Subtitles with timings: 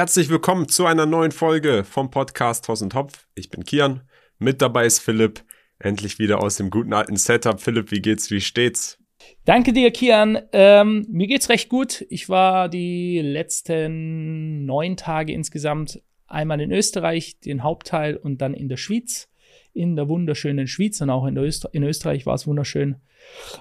[0.00, 3.26] Herzlich willkommen zu einer neuen Folge vom Podcast Toss und Hopf.
[3.34, 4.00] Ich bin Kian,
[4.38, 5.44] mit dabei ist Philipp,
[5.78, 7.60] endlich wieder aus dem guten alten Setup.
[7.60, 8.98] Philipp, wie geht's, wie steht's?
[9.44, 10.38] Danke dir, Kian.
[10.52, 12.06] Ähm, mir geht's recht gut.
[12.08, 18.70] Ich war die letzten neun Tage insgesamt einmal in Österreich, den Hauptteil und dann in
[18.70, 19.28] der Schweiz,
[19.74, 22.96] in der wunderschönen Schweiz und auch in, Öster in Österreich war es wunderschön.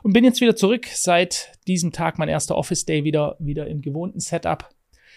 [0.03, 0.85] Und bin jetzt wieder zurück.
[0.85, 4.69] Seit diesem Tag mein erster Office Day wieder, wieder im gewohnten Setup.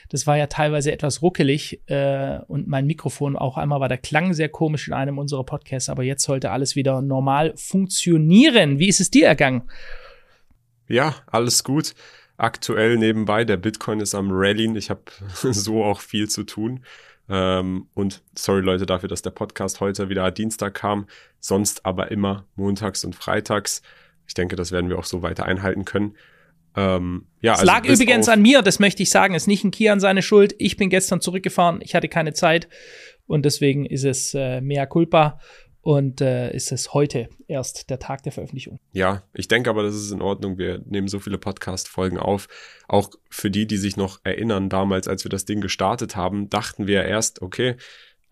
[0.08, 4.34] Das war ja teilweise etwas ruckelig äh, und mein Mikrofon auch einmal war der Klang
[4.34, 8.78] sehr komisch in einem unserer Podcasts, aber jetzt sollte alles wieder normal funktionieren.
[8.78, 9.62] Wie ist es dir ergangen?
[10.88, 11.94] Ja, alles gut.
[12.36, 14.76] Aktuell nebenbei, der Bitcoin ist am Rallyen.
[14.76, 15.02] Ich habe
[15.34, 16.84] so auch viel zu tun.
[17.28, 21.06] Ähm, und sorry Leute dafür, dass der Podcast heute wieder Dienstag kam,
[21.40, 23.82] sonst aber immer montags und freitags.
[24.26, 26.16] Ich denke, das werden wir auch so weiter einhalten können.
[26.76, 29.34] Ähm, ja, es also lag übrigens an mir, das möchte ich sagen.
[29.34, 30.54] Es ist nicht ein Kian seine Schuld.
[30.58, 32.68] Ich bin gestern zurückgefahren, ich hatte keine Zeit
[33.26, 35.38] und deswegen ist es äh, mea culpa
[35.82, 38.78] und äh, ist es heute erst der Tag der Veröffentlichung.
[38.92, 40.56] Ja, ich denke aber, das ist in Ordnung.
[40.56, 42.46] Wir nehmen so viele Podcast-Folgen auf.
[42.86, 46.86] Auch für die, die sich noch erinnern, damals, als wir das Ding gestartet haben, dachten
[46.86, 47.76] wir erst, okay,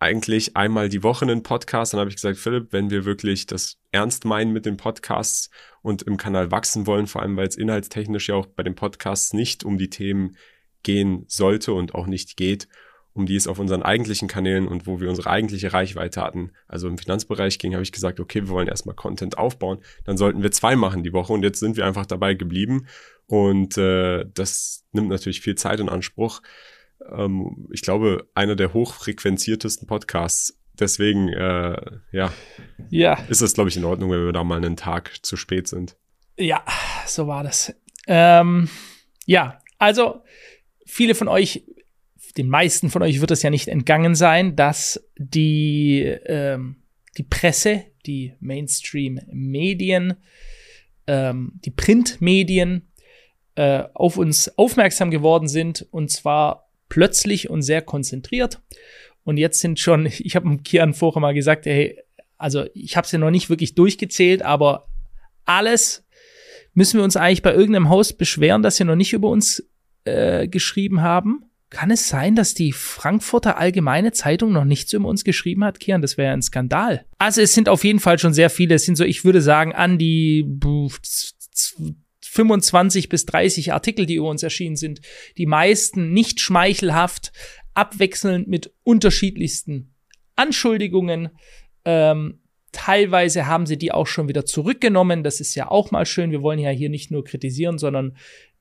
[0.01, 1.93] eigentlich einmal die Woche einen Podcast.
[1.93, 5.49] Dann habe ich gesagt, Philipp, wenn wir wirklich das ernst meinen mit den Podcasts
[5.83, 9.33] und im Kanal wachsen wollen, vor allem weil es inhaltstechnisch ja auch bei den Podcasts
[9.33, 10.35] nicht um die Themen
[10.83, 12.67] gehen sollte und auch nicht geht,
[13.13, 16.87] um die es auf unseren eigentlichen Kanälen und wo wir unsere eigentliche Reichweite hatten, also
[16.87, 20.51] im Finanzbereich ging, habe ich gesagt, okay, wir wollen erstmal Content aufbauen, dann sollten wir
[20.51, 22.87] zwei machen die Woche und jetzt sind wir einfach dabei geblieben.
[23.27, 26.41] Und äh, das nimmt natürlich viel Zeit in Anspruch
[27.11, 30.57] ähm, ich glaube, einer der hochfrequenziertesten Podcasts.
[30.79, 31.75] Deswegen, äh,
[32.11, 32.33] ja,
[32.89, 35.67] ja, ist es, glaube ich, in Ordnung, wenn wir da mal einen Tag zu spät
[35.67, 35.95] sind.
[36.37, 36.63] Ja,
[37.05, 37.73] so war das.
[38.07, 38.69] Ähm,
[39.25, 40.23] ja, also
[40.85, 41.63] viele von euch,
[42.37, 46.77] den meisten von euch wird es ja nicht entgangen sein, dass die, ähm,
[47.17, 50.15] die Presse, die Mainstream-Medien,
[51.07, 52.89] ähm, die Printmedien
[53.55, 58.61] äh, auf uns aufmerksam geworden sind und zwar plötzlich und sehr konzentriert.
[59.23, 61.97] Und jetzt sind schon, ich habe Kian vorher mal gesagt, hey,
[62.37, 64.89] also ich habe es ja noch nicht wirklich durchgezählt, aber
[65.45, 66.05] alles
[66.73, 69.63] müssen wir uns eigentlich bei irgendeinem Haus beschweren, dass sie noch nicht über uns
[70.03, 71.45] äh, geschrieben haben.
[71.69, 76.01] Kann es sein, dass die Frankfurter Allgemeine Zeitung noch nichts über uns geschrieben hat, Kian?
[76.01, 77.05] Das wäre ein Skandal.
[77.17, 78.75] Also es sind auf jeden Fall schon sehr viele.
[78.75, 80.43] Es sind so, ich würde sagen, an die
[82.31, 85.01] 25 bis 30 Artikel, die über uns erschienen sind.
[85.37, 87.33] Die meisten nicht schmeichelhaft,
[87.73, 89.93] abwechselnd mit unterschiedlichsten
[90.37, 91.31] Anschuldigungen.
[91.83, 92.39] Ähm,
[92.71, 95.23] teilweise haben sie die auch schon wieder zurückgenommen.
[95.23, 96.31] Das ist ja auch mal schön.
[96.31, 98.15] Wir wollen ja hier nicht nur kritisieren, sondern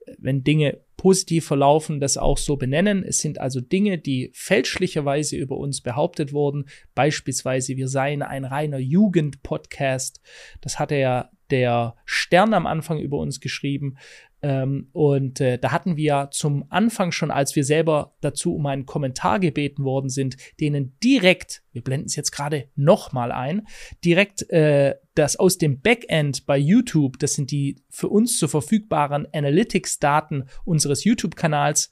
[0.05, 3.05] äh, wenn Dinge positiv verlaufen, das auch so benennen.
[3.05, 6.65] Es sind also Dinge, die fälschlicherweise über uns behauptet wurden.
[6.97, 10.21] Beispielsweise, wir seien ein reiner Jugendpodcast.
[10.61, 13.97] Das hatte ja der Stern am Anfang über uns geschrieben.
[14.43, 18.87] Ähm, und äh, da hatten wir zum Anfang schon, als wir selber dazu um einen
[18.87, 23.66] Kommentar gebeten worden sind, denen direkt, wir blenden es jetzt gerade nochmal ein,
[24.03, 29.28] direkt äh, das aus dem Backend bei YouTube, das sind die für uns zur verfügbaren
[29.33, 31.91] Analytics-Daten unseres YouTube-Kanals,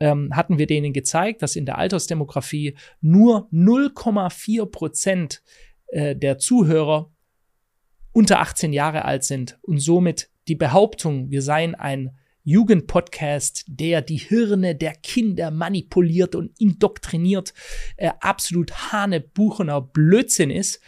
[0.00, 5.42] ähm, hatten wir denen gezeigt, dass in der Altersdemografie nur 0,4 Prozent
[5.88, 7.11] äh, der Zuhörer
[8.12, 14.16] unter 18 Jahre alt sind und somit die Behauptung, wir seien ein Jugendpodcast, der die
[14.16, 17.54] Hirne der Kinder manipuliert und indoktriniert,
[17.96, 20.80] äh, absolut hanebuchener Blödsinn ist.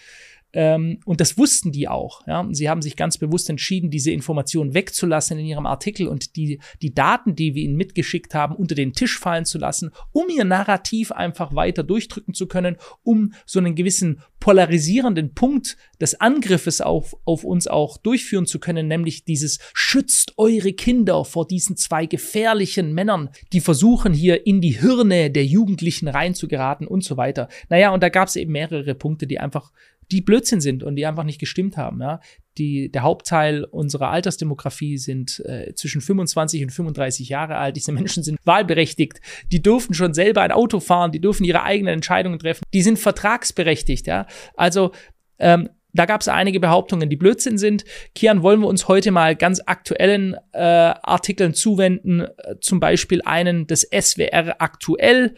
[0.55, 2.27] Ähm, und das wussten die auch.
[2.27, 2.49] Ja?
[2.53, 6.95] Sie haben sich ganz bewusst entschieden, diese Informationen wegzulassen in ihrem Artikel und die, die
[6.95, 11.11] Daten, die wir ihnen mitgeschickt haben, unter den Tisch fallen zu lassen, um ihr Narrativ
[11.13, 17.45] einfach weiter durchdrücken zu können, um so einen gewissen polarisierenden Punkt des Angriffes auf, auf
[17.45, 23.31] uns auch durchführen zu können, nämlich dieses schützt eure Kinder vor diesen zwei gefährlichen Männern,
[23.55, 27.49] die versuchen hier in die Hirne der Jugendlichen reinzugeraten und so weiter.
[27.71, 29.73] Naja, und da gab es eben mehrere Punkte, die einfach
[30.11, 32.01] die Blödsinn sind und die einfach nicht gestimmt haben.
[32.01, 32.21] Ja?
[32.59, 37.77] Die, der Hauptteil unserer Altersdemografie sind äh, zwischen 25 und 35 Jahre alt.
[37.77, 39.21] Diese Menschen sind wahlberechtigt.
[39.51, 41.13] Die dürfen schon selber ein Auto fahren.
[41.13, 42.63] Die dürfen ihre eigenen Entscheidungen treffen.
[42.73, 44.07] Die sind vertragsberechtigt.
[44.07, 44.27] Ja?
[44.57, 44.93] Also
[45.39, 47.85] ähm, da gab es einige Behauptungen, die Blödsinn sind.
[48.15, 53.67] Kian, wollen wir uns heute mal ganz aktuellen äh, Artikeln zuwenden, äh, zum Beispiel einen
[53.69, 55.37] des SWR aktuell.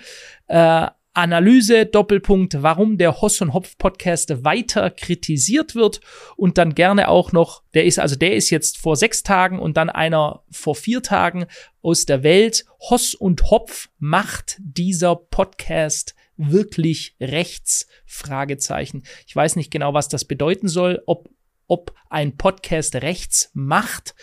[0.48, 0.86] Äh,
[1.16, 6.00] Analyse, Doppelpunkt, warum der Hoss und Hopf Podcast weiter kritisiert wird
[6.36, 9.78] und dann gerne auch noch, der ist, also der ist jetzt vor sechs Tagen und
[9.78, 11.46] dann einer vor vier Tagen
[11.80, 12.66] aus der Welt.
[12.90, 17.86] Hoss und Hopf macht dieser Podcast wirklich rechts?
[18.04, 19.02] Fragezeichen.
[19.26, 21.30] Ich weiß nicht genau, was das bedeuten soll, ob
[21.68, 24.14] ob ein Podcast rechts macht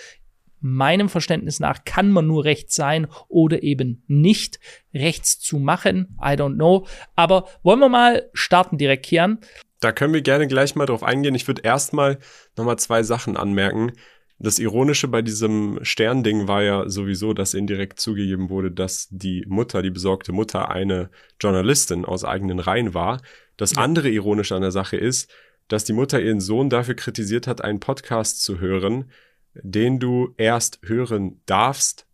[0.64, 4.60] meinem Verständnis nach kann man nur rechts sein oder eben nicht
[4.94, 6.18] rechts zu machen.
[6.20, 6.88] I don't know.
[7.16, 9.40] Aber wollen wir mal starten direkt, Kian?
[9.80, 11.36] Da können wir gerne gleich mal drauf eingehen.
[11.36, 12.18] Ich würde erstmal
[12.56, 13.92] nochmal zwei Sachen anmerken.
[14.40, 19.82] Das Ironische bei diesem Sternding war ja sowieso, dass indirekt zugegeben wurde, dass die Mutter,
[19.82, 21.10] die besorgte Mutter, eine
[21.40, 23.22] Journalistin aus eigenen Reihen war.
[23.58, 25.32] Das andere Ironische an der Sache ist,
[25.68, 29.12] dass die Mutter ihren Sohn dafür kritisiert hat, einen Podcast zu hören,
[29.56, 32.08] den du erst hören darfst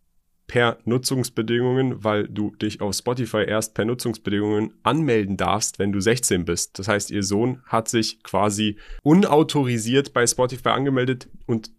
[0.50, 6.44] per Nutzungsbedingungen, weil du dich auf Spotify erst per Nutzungsbedingungen anmelden darfst, wenn du 16
[6.44, 6.76] bist.
[6.78, 11.70] Das heißt, ihr Sohn hat sich quasi unautorisiert bei Spotify angemeldet und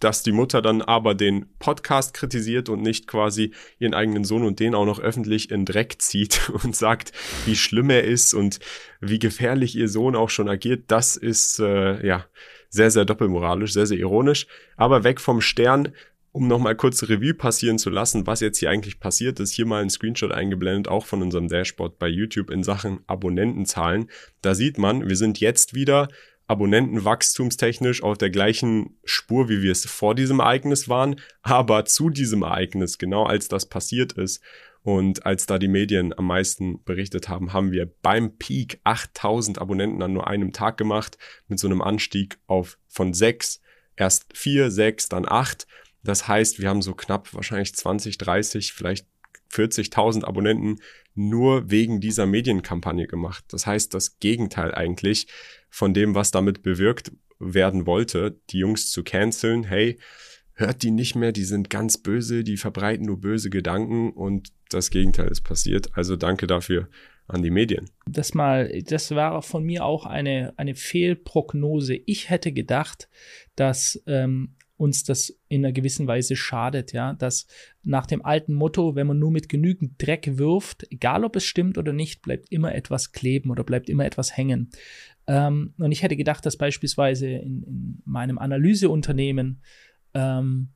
[0.00, 4.60] dass die Mutter dann aber den Podcast kritisiert und nicht quasi ihren eigenen Sohn und
[4.60, 7.12] den auch noch öffentlich in Dreck zieht und sagt,
[7.44, 8.60] wie schlimm er ist und
[9.00, 12.24] wie gefährlich ihr Sohn auch schon agiert, das ist äh, ja
[12.68, 14.46] sehr, sehr doppelmoralisch, sehr, sehr ironisch.
[14.76, 15.92] Aber weg vom Stern,
[16.32, 19.82] um nochmal kurz Revue passieren zu lassen, was jetzt hier eigentlich passiert ist, hier mal
[19.82, 24.10] ein Screenshot eingeblendet, auch von unserem Dashboard bei YouTube in Sachen Abonnentenzahlen.
[24.42, 26.08] Da sieht man, wir sind jetzt wieder
[26.46, 32.42] abonnentenwachstumstechnisch auf der gleichen Spur, wie wir es vor diesem Ereignis waren, aber zu diesem
[32.42, 34.42] Ereignis, genau als das passiert ist,
[34.82, 40.02] und als da die Medien am meisten berichtet haben, haben wir beim Peak 8000 Abonnenten
[40.02, 43.60] an nur einem Tag gemacht, mit so einem Anstieg auf von sechs,
[43.96, 45.66] erst vier, sechs, dann acht.
[46.02, 49.06] Das heißt, wir haben so knapp wahrscheinlich 20, 30, vielleicht
[49.52, 50.80] 40.000 Abonnenten
[51.14, 53.44] nur wegen dieser Medienkampagne gemacht.
[53.48, 55.26] Das heißt, das Gegenteil eigentlich
[55.68, 59.64] von dem, was damit bewirkt werden wollte, die Jungs zu canceln.
[59.64, 59.98] Hey,
[60.58, 64.90] hört die nicht mehr, die sind ganz böse, die verbreiten nur böse Gedanken und das
[64.90, 65.88] Gegenteil ist passiert.
[65.96, 66.88] Also danke dafür
[67.28, 67.88] an die Medien.
[68.06, 71.94] Das mal, das war von mir auch eine, eine Fehlprognose.
[72.06, 73.08] Ich hätte gedacht,
[73.54, 77.46] dass ähm, uns das in einer gewissen Weise schadet, ja, dass
[77.82, 81.78] nach dem alten Motto, wenn man nur mit genügend Dreck wirft, egal ob es stimmt
[81.78, 84.70] oder nicht, bleibt immer etwas kleben oder bleibt immer etwas hängen.
[85.26, 89.60] Ähm, und ich hätte gedacht, dass beispielsweise in, in meinem Analyseunternehmen
[90.14, 90.70] ähm,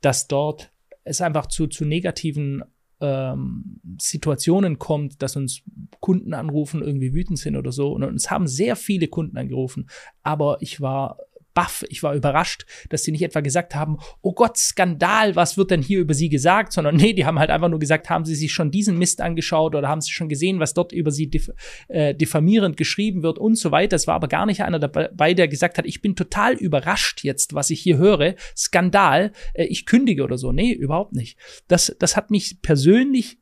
[0.00, 0.72] dass dort
[1.04, 2.62] es einfach zu, zu negativen
[3.00, 5.62] ähm, Situationen kommt, dass uns
[6.00, 7.92] Kunden anrufen, irgendwie wütend sind oder so.
[7.92, 9.88] Und uns haben sehr viele Kunden angerufen,
[10.22, 11.18] aber ich war
[11.54, 15.70] baff, ich war überrascht, dass sie nicht etwa gesagt haben, oh Gott, Skandal, was wird
[15.70, 18.34] denn hier über sie gesagt, sondern nee, die haben halt einfach nur gesagt, haben sie
[18.34, 21.50] sich schon diesen Mist angeschaut oder haben sie schon gesehen, was dort über sie diff
[21.88, 23.96] äh, diffamierend geschrieben wird und so weiter.
[23.96, 27.54] Es war aber gar nicht einer dabei, der gesagt hat, ich bin total überrascht jetzt,
[27.54, 30.52] was ich hier höre, Skandal, äh, ich kündige oder so.
[30.52, 31.38] Nee, überhaupt nicht.
[31.66, 33.38] Das, das hat mich persönlich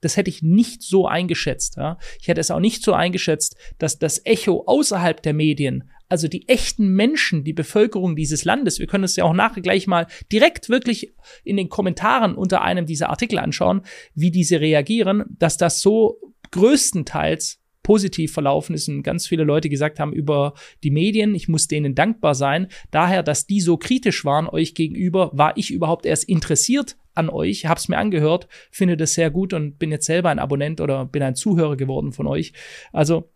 [0.00, 1.76] das hätte ich nicht so eingeschätzt.
[1.76, 1.98] Ja.
[2.20, 6.48] Ich hätte es auch nicht so eingeschätzt, dass das Echo außerhalb der Medien also die
[6.48, 10.68] echten Menschen, die Bevölkerung dieses Landes, wir können es ja auch nachher gleich mal direkt
[10.68, 11.14] wirklich
[11.44, 13.82] in den Kommentaren unter einem dieser Artikel anschauen,
[14.14, 16.18] wie diese reagieren, dass das so
[16.50, 20.52] größtenteils positiv verlaufen ist und ganz viele Leute gesagt haben über
[20.82, 22.68] die Medien, ich muss denen dankbar sein.
[22.90, 27.64] Daher, dass die so kritisch waren euch gegenüber, war ich überhaupt erst interessiert an euch,
[27.64, 31.22] hab's mir angehört, finde das sehr gut und bin jetzt selber ein Abonnent oder bin
[31.22, 32.52] ein Zuhörer geworden von euch.
[32.92, 33.32] Also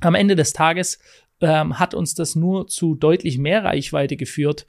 [0.00, 0.98] am Ende des Tages
[1.40, 4.66] ähm, hat uns das nur zu deutlich mehr Reichweite geführt.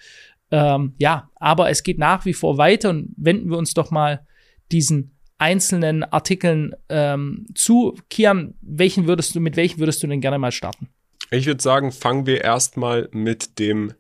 [0.52, 4.26] Ähm, ja, aber es geht nach wie vor weiter und wenden wir uns doch mal
[4.72, 7.98] diesen einzelnen Artikeln ähm, zu.
[8.10, 10.90] Kian, welchen würdest du, mit welchen würdest du denn gerne mal starten?
[11.32, 13.94] Ich würde sagen, fangen wir erstmal mit dem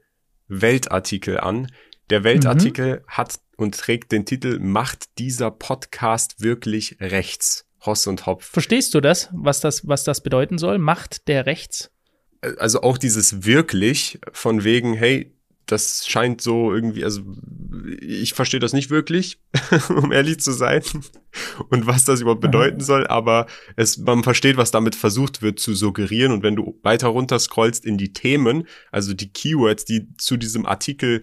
[0.48, 1.72] Weltartikel an.
[2.10, 3.08] Der Weltartikel mhm.
[3.08, 7.66] hat und trägt den Titel Macht dieser Podcast wirklich rechts?
[7.86, 8.46] Hoss und Hopf.
[8.46, 10.78] Verstehst du das, was das, was das bedeuten soll?
[10.78, 11.92] Macht der rechts?
[12.57, 15.33] Also auch dieses wirklich von wegen, hey,
[15.71, 17.21] das scheint so irgendwie, also
[18.01, 19.39] ich verstehe das nicht wirklich,
[19.89, 20.81] um ehrlich zu sein,
[21.69, 25.74] und was das überhaupt bedeuten soll, aber es, man versteht, was damit versucht wird zu
[25.74, 26.33] suggerieren.
[26.33, 30.65] Und wenn du weiter runter scrollst in die Themen, also die Keywords, die zu diesem
[30.65, 31.21] Artikel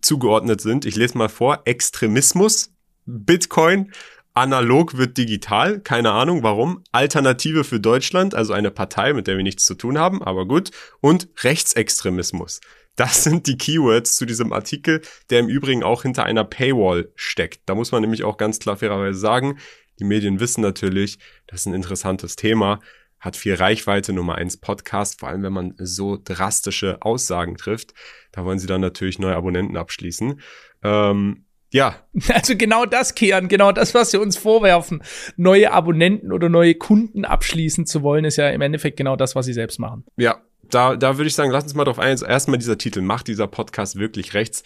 [0.00, 2.72] zugeordnet sind, ich lese mal vor, Extremismus,
[3.04, 3.92] Bitcoin,
[4.40, 6.82] Analog wird digital, keine Ahnung warum.
[6.92, 10.70] Alternative für Deutschland, also eine Partei, mit der wir nichts zu tun haben, aber gut.
[11.00, 12.62] Und Rechtsextremismus.
[12.96, 17.60] Das sind die Keywords zu diesem Artikel, der im Übrigen auch hinter einer Paywall steckt.
[17.66, 19.58] Da muss man nämlich auch ganz klar fairerweise sagen,
[19.98, 22.80] Die Medien wissen natürlich, das ist ein interessantes Thema,
[23.18, 27.92] hat viel Reichweite, Nummer eins Podcast, vor allem wenn man so drastische Aussagen trifft.
[28.32, 30.40] Da wollen sie dann natürlich neue Abonnenten abschließen.
[30.82, 31.96] Ähm, ja.
[32.28, 35.02] Also genau das, Kian, genau das, was sie uns vorwerfen.
[35.36, 39.46] Neue Abonnenten oder neue Kunden abschließen zu wollen, ist ja im Endeffekt genau das, was
[39.46, 40.04] sie selbst machen.
[40.16, 42.18] Ja, da, da würde ich sagen, lass uns mal drauf ein.
[42.18, 44.62] Erstmal dieser Titel, macht dieser Podcast wirklich rechts?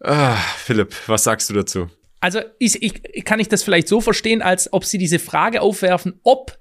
[0.00, 1.88] Ah, Philipp, was sagst du dazu?
[2.20, 6.20] Also ich, ich, kann ich das vielleicht so verstehen, als ob sie diese Frage aufwerfen,
[6.22, 6.58] ob,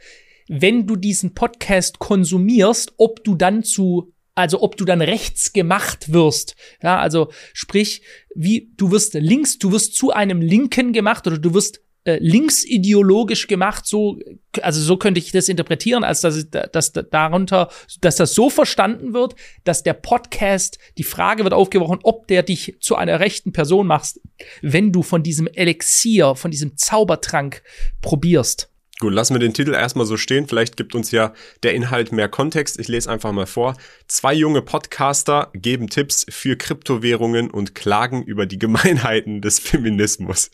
[0.47, 6.11] wenn du diesen Podcast konsumierst, ob du dann zu also ob du dann rechts gemacht
[6.11, 6.55] wirst.
[6.81, 8.01] Ja, also sprich,
[8.35, 13.47] wie du wirst links, du wirst zu einem Linken gemacht oder du wirst äh, linksideologisch
[13.47, 14.19] gemacht, so,
[14.61, 17.69] also so könnte ich das interpretieren, als dass, dass darunter,
[18.01, 22.75] dass das so verstanden wird, dass der Podcast, die Frage wird aufgeworfen, ob der dich
[22.81, 24.19] zu einer rechten Person machst,
[24.61, 27.63] wenn du von diesem Elixier, von diesem Zaubertrank
[28.01, 28.72] probierst.
[28.99, 30.47] Gut, lassen wir den Titel erstmal so stehen.
[30.47, 31.33] Vielleicht gibt uns ja
[31.63, 32.79] der Inhalt mehr Kontext.
[32.79, 33.75] Ich lese einfach mal vor.
[34.07, 40.51] Zwei junge Podcaster geben Tipps für Kryptowährungen und klagen über die Gemeinheiten des Feminismus.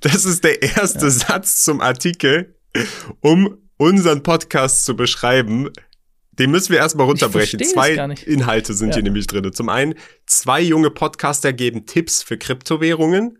[0.00, 1.10] Das ist der erste ja.
[1.10, 2.54] Satz zum Artikel,
[3.20, 5.70] um unseren Podcast zu beschreiben.
[6.32, 7.62] Den müssen wir erstmal runterbrechen.
[7.64, 7.94] Zwei
[8.26, 8.94] Inhalte sind ja.
[8.94, 9.52] hier nämlich drin.
[9.52, 9.94] Zum einen,
[10.26, 13.38] zwei junge Podcaster geben Tipps für Kryptowährungen.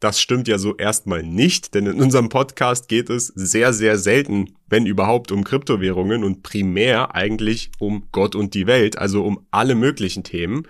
[0.00, 4.56] Das stimmt ja so erstmal nicht, denn in unserem Podcast geht es sehr, sehr selten,
[4.66, 9.74] wenn überhaupt, um Kryptowährungen und primär eigentlich um Gott und die Welt, also um alle
[9.74, 10.66] möglichen Themen.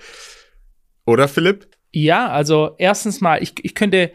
[1.06, 1.68] Oder Philipp?
[1.92, 4.10] Ja, also erstens mal, ich, ich könnte,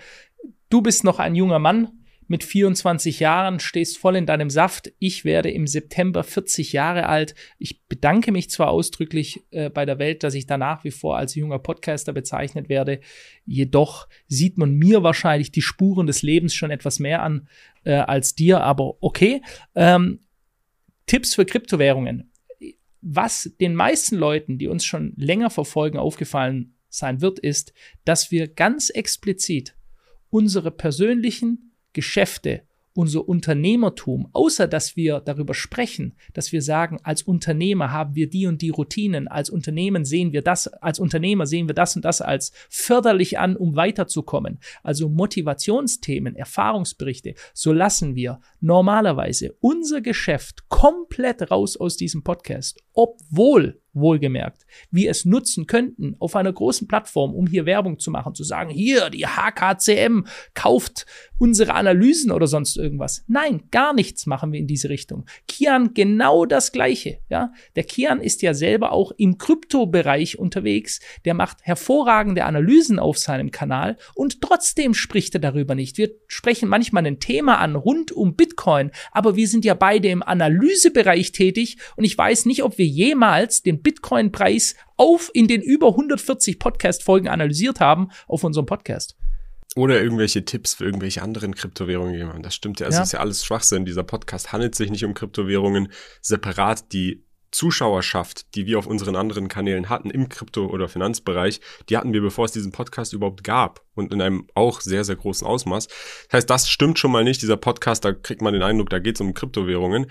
[0.69, 4.93] du bist noch ein junger Mann, mit 24 Jahren, stehst voll in deinem Saft.
[4.99, 7.35] Ich werde im September 40 Jahre alt.
[7.57, 11.17] Ich bedanke mich zwar ausdrücklich äh, bei der Welt, dass ich da nach wie vor
[11.17, 12.99] als junger Podcaster bezeichnet werde.
[13.45, 17.47] Jedoch sieht man mir wahrscheinlich die Spuren des Lebens schon etwas mehr an
[17.83, 19.41] äh, als dir, aber okay.
[19.75, 20.19] Ähm,
[21.05, 22.31] Tipps für Kryptowährungen.
[23.01, 28.47] Was den meisten Leuten, die uns schon länger verfolgen, aufgefallen sein wird, ist, dass wir
[28.47, 29.75] ganz explizit
[30.29, 32.61] unsere persönlichen Geschäfte,
[32.93, 38.47] unser Unternehmertum, außer dass wir darüber sprechen, dass wir sagen, als Unternehmer haben wir die
[38.47, 42.21] und die Routinen, als Unternehmen sehen wir das, als Unternehmer sehen wir das und das
[42.21, 44.59] als förderlich an, um weiterzukommen.
[44.83, 53.81] Also Motivationsthemen, Erfahrungsberichte, so lassen wir normalerweise unser Geschäft komplett raus aus diesem Podcast, obwohl
[53.95, 58.43] wohlgemerkt, wir es nutzen könnten auf einer großen Plattform, um hier Werbung zu machen, zu
[58.43, 61.05] sagen, hier, die HKCM kauft
[61.37, 63.23] unsere Analysen oder sonst irgendwas.
[63.27, 65.25] Nein, gar nichts machen wir in diese Richtung.
[65.47, 67.51] Kian genau das Gleiche, ja.
[67.75, 70.99] Der Kian ist ja selber auch im Kryptobereich unterwegs.
[71.25, 75.97] Der macht hervorragende Analysen auf seinem Kanal und trotzdem spricht er darüber nicht.
[75.97, 80.23] Wir sprechen manchmal ein Thema an rund um Bitcoin, aber wir sind ja beide im
[80.23, 85.89] Analysebereich tätig und ich weiß nicht, ob wir jemals den Bitcoin-Preis auf in den über
[85.89, 89.15] 140 Podcast-Folgen analysiert haben auf unserem Podcast.
[89.75, 92.45] Oder irgendwelche Tipps für irgendwelche anderen Kryptowährungen jemand.
[92.45, 92.87] Das stimmt ja.
[92.87, 93.03] Es ja.
[93.03, 93.85] ist ja alles Schwachsinn.
[93.85, 96.93] Dieser Podcast handelt sich nicht um Kryptowährungen separat.
[96.93, 102.11] Die Zuschauerschaft, die wir auf unseren anderen Kanälen hatten im Krypto- oder Finanzbereich, die hatten
[102.11, 105.87] wir, bevor es diesen Podcast überhaupt gab und in einem auch sehr, sehr großen Ausmaß.
[105.87, 107.41] Das heißt, das stimmt schon mal nicht.
[107.41, 110.07] Dieser Podcast, da kriegt man den Eindruck, da geht es um Kryptowährungen.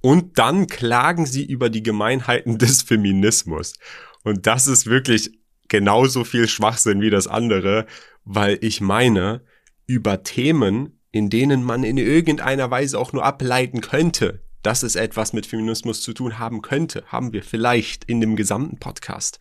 [0.00, 3.74] Und dann klagen sie über die Gemeinheiten des Feminismus.
[4.22, 5.38] Und das ist wirklich
[5.68, 7.86] genauso viel Schwachsinn wie das andere,
[8.24, 9.42] weil ich meine,
[9.86, 15.32] über Themen, in denen man in irgendeiner Weise auch nur ableiten könnte, dass es etwas
[15.32, 19.38] mit Feminismus zu tun haben könnte, haben wir vielleicht in dem gesamten Podcast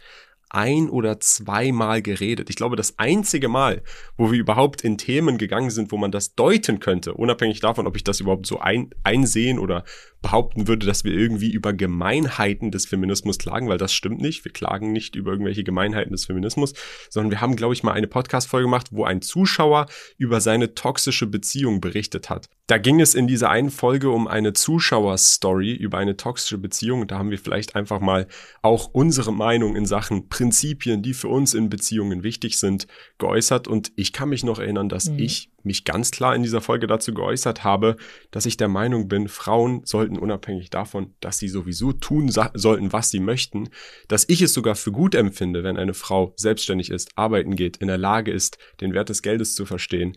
[0.50, 2.50] ein oder zweimal geredet.
[2.50, 3.84] Ich glaube, das einzige Mal,
[4.18, 7.96] wo wir überhaupt in Themen gegangen sind, wo man das deuten könnte, unabhängig davon, ob
[7.96, 9.84] ich das überhaupt so ein, einsehen oder
[10.22, 14.44] behaupten würde, dass wir irgendwie über Gemeinheiten des Feminismus klagen, weil das stimmt nicht.
[14.46, 16.74] Wir klagen nicht über irgendwelche Gemeinheiten des Feminismus,
[17.10, 19.86] sondern wir haben, glaube ich, mal eine Podcast-Folge gemacht, wo ein Zuschauer
[20.18, 22.50] über seine toxische Beziehung berichtet hat.
[22.68, 27.02] Da ging es in dieser einen Folge um eine Zuschauerstory über eine toxische Beziehung.
[27.02, 28.28] Und da haben wir vielleicht einfach mal
[28.62, 32.86] auch unsere Meinung in Sachen Prinzipien, die für uns in Beziehungen wichtig sind,
[33.18, 33.68] geäußert.
[33.68, 35.18] Und ich kann mich noch erinnern, dass mhm.
[35.18, 37.96] ich mich ganz klar in dieser Folge dazu geäußert habe,
[38.30, 43.10] dass ich der Meinung bin, Frauen sollten unabhängig davon, dass sie sowieso tun sollten, was
[43.10, 43.70] sie möchten,
[44.08, 47.88] dass ich es sogar für gut empfinde, wenn eine Frau selbstständig ist, arbeiten geht, in
[47.88, 50.16] der Lage ist, den Wert des Geldes zu verstehen,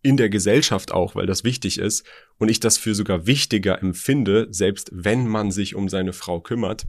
[0.00, 2.06] in der Gesellschaft auch, weil das wichtig ist
[2.38, 6.86] und ich das für sogar wichtiger empfinde, selbst wenn man sich um seine Frau kümmert,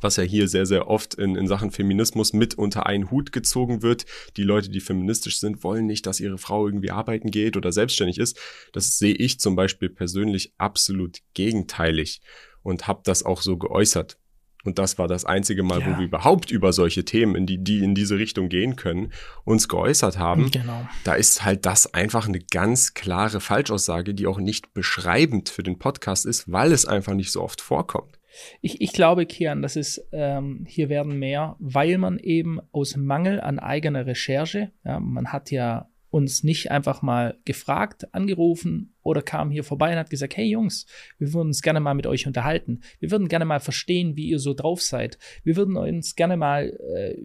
[0.00, 3.82] was ja hier sehr, sehr oft in, in Sachen Feminismus mit unter einen Hut gezogen
[3.82, 4.06] wird.
[4.36, 8.18] Die Leute, die feministisch sind, wollen nicht, dass ihre Frau irgendwie arbeiten geht oder selbstständig
[8.18, 8.38] ist.
[8.72, 12.20] Das sehe ich zum Beispiel persönlich absolut gegenteilig
[12.62, 14.18] und habe das auch so geäußert.
[14.64, 15.86] Und das war das einzige Mal, ja.
[15.86, 19.12] wo wir überhaupt über solche Themen, in die, die in diese Richtung gehen können,
[19.44, 20.50] uns geäußert haben.
[20.50, 20.86] Genau.
[21.04, 25.78] Da ist halt das einfach eine ganz klare Falschaussage, die auch nicht beschreibend für den
[25.78, 28.19] Podcast ist, weil es einfach nicht so oft vorkommt.
[28.60, 33.40] Ich, ich glaube, Kian, das ist, ähm, hier werden mehr, weil man eben aus Mangel
[33.40, 39.50] an eigener Recherche, ja, man hat ja uns nicht einfach mal gefragt, angerufen oder kam
[39.50, 40.86] hier vorbei und hat gesagt, hey Jungs,
[41.18, 42.80] wir würden uns gerne mal mit euch unterhalten.
[42.98, 45.18] Wir würden gerne mal verstehen, wie ihr so drauf seid.
[45.44, 47.16] Wir würden uns gerne mal äh,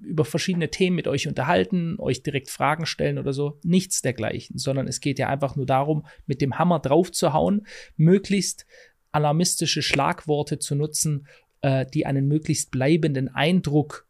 [0.00, 3.58] über verschiedene Themen mit euch unterhalten, euch direkt Fragen stellen oder so.
[3.64, 7.66] Nichts dergleichen, sondern es geht ja einfach nur darum, mit dem Hammer drauf zu hauen,
[7.96, 8.66] möglichst
[9.14, 11.26] alarmistische Schlagworte zu nutzen,
[11.62, 14.06] äh, die einen möglichst bleibenden Eindruck,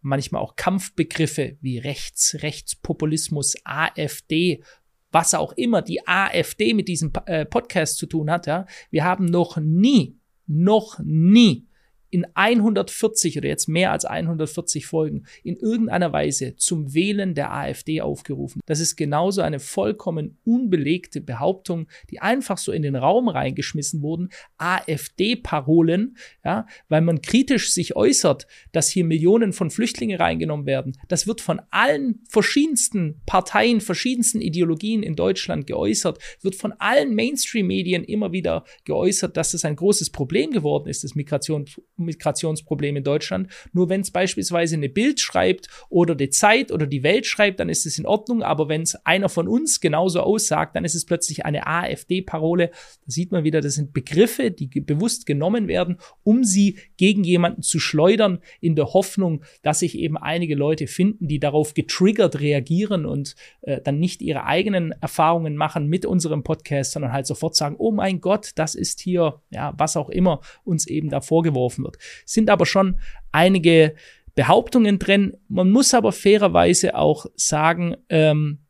[0.00, 4.62] manchmal auch Kampfbegriffe wie Rechts, Rechtspopulismus, AfD,
[5.10, 8.66] was auch immer die AfD mit diesem äh, Podcast zu tun hat, ja.
[8.90, 11.67] Wir haben noch nie, noch nie
[12.10, 18.00] in 140 oder jetzt mehr als 140 Folgen in irgendeiner Weise zum Wählen der AfD
[18.00, 18.60] aufgerufen.
[18.66, 24.30] Das ist genauso eine vollkommen unbelegte Behauptung, die einfach so in den Raum reingeschmissen wurden.
[24.56, 30.96] AfD-Parolen, ja, weil man kritisch sich äußert, dass hier Millionen von Flüchtlingen reingenommen werden.
[31.08, 38.04] Das wird von allen verschiedensten Parteien, verschiedensten Ideologien in Deutschland geäußert, wird von allen Mainstream-Medien
[38.04, 41.66] immer wieder geäußert, dass das ein großes Problem geworden ist, das Migration
[42.04, 43.48] Migrationsproblem in Deutschland.
[43.72, 47.68] Nur wenn es beispielsweise eine Bild schreibt oder die Zeit oder die Welt schreibt, dann
[47.68, 48.42] ist es in Ordnung.
[48.42, 52.68] Aber wenn es einer von uns genauso aussagt, dann ist es plötzlich eine AfD-Parole.
[52.68, 57.62] Da sieht man wieder, das sind Begriffe, die bewusst genommen werden, um sie gegen jemanden
[57.62, 63.06] zu schleudern, in der Hoffnung, dass sich eben einige Leute finden, die darauf getriggert reagieren
[63.06, 67.76] und äh, dann nicht ihre eigenen Erfahrungen machen mit unserem Podcast, sondern halt sofort sagen,
[67.78, 71.87] oh mein Gott, das ist hier, ja, was auch immer uns eben da vorgeworfen wird
[71.88, 71.98] wird.
[72.24, 73.00] Sind aber schon
[73.32, 73.94] einige
[74.34, 75.36] Behauptungen drin.
[75.48, 78.60] Man muss aber fairerweise auch sagen, ähm,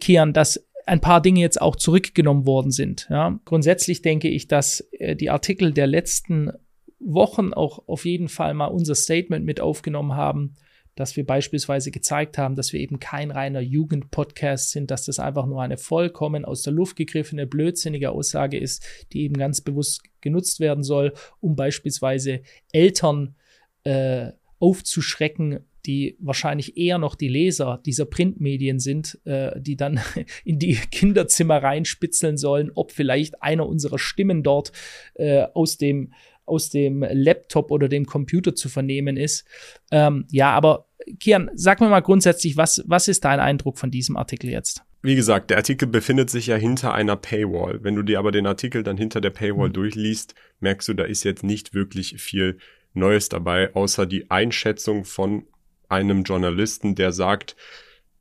[0.00, 3.06] Kian, dass ein paar Dinge jetzt auch zurückgenommen worden sind.
[3.10, 3.38] Ja.
[3.44, 6.50] Grundsätzlich denke ich, dass äh, die Artikel der letzten
[6.98, 10.54] Wochen auch auf jeden Fall mal unser Statement mit aufgenommen haben,
[10.98, 15.46] dass wir beispielsweise gezeigt haben, dass wir eben kein reiner Jugendpodcast sind, dass das einfach
[15.46, 20.58] nur eine vollkommen aus der Luft gegriffene, blödsinnige Aussage ist, die eben ganz bewusst genutzt
[20.58, 22.40] werden soll, um beispielsweise
[22.72, 23.36] Eltern
[23.84, 30.00] äh, aufzuschrecken, die wahrscheinlich eher noch die Leser dieser Printmedien sind, äh, die dann
[30.44, 34.72] in die Kinderzimmer reinspitzeln sollen, ob vielleicht einer unserer Stimmen dort
[35.14, 36.12] äh, aus dem
[36.44, 39.44] aus dem Laptop oder dem Computer zu vernehmen ist.
[39.90, 40.87] Ähm, ja, aber
[41.20, 44.82] Kian, sag mir mal grundsätzlich, was, was ist dein Eindruck von diesem Artikel jetzt?
[45.02, 47.82] Wie gesagt, der Artikel befindet sich ja hinter einer Paywall.
[47.82, 49.74] Wenn du dir aber den Artikel dann hinter der Paywall mhm.
[49.74, 52.58] durchliest, merkst du, da ist jetzt nicht wirklich viel
[52.94, 55.46] Neues dabei, außer die Einschätzung von
[55.88, 57.56] einem Journalisten, der sagt,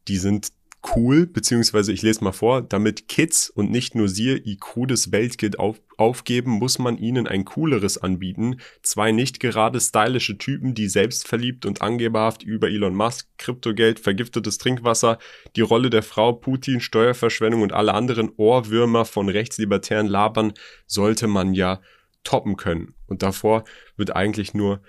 [0.08, 0.50] die sind
[0.96, 5.60] cool, beziehungsweise ich lese mal vor, damit Kids und nicht nur sie ihr cooles Weltkit
[5.60, 8.60] auf, aufgeben, muss man ihnen ein cooleres anbieten.
[8.84, 15.18] Zwei nicht gerade stylische Typen, die selbstverliebt und angeberhaft über Elon Musk, Kryptogeld, vergiftetes Trinkwasser,
[15.56, 20.54] die Rolle der Frau, Putin, Steuerverschwendung und alle anderen Ohrwürmer von rechtslibertären Labern
[20.86, 21.82] sollte man ja
[22.24, 22.94] toppen können.
[23.08, 23.64] Und davor
[23.96, 24.82] wird eigentlich nur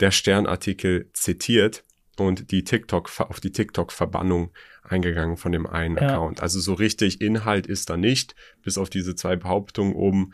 [0.00, 1.84] der Sternartikel zitiert
[2.18, 4.50] und die TikTok auf die TikTok-Verbannung
[4.82, 6.08] eingegangen von dem einen ja.
[6.08, 6.42] Account.
[6.42, 10.32] Also so richtig Inhalt ist da nicht, bis auf diese zwei Behauptungen oben.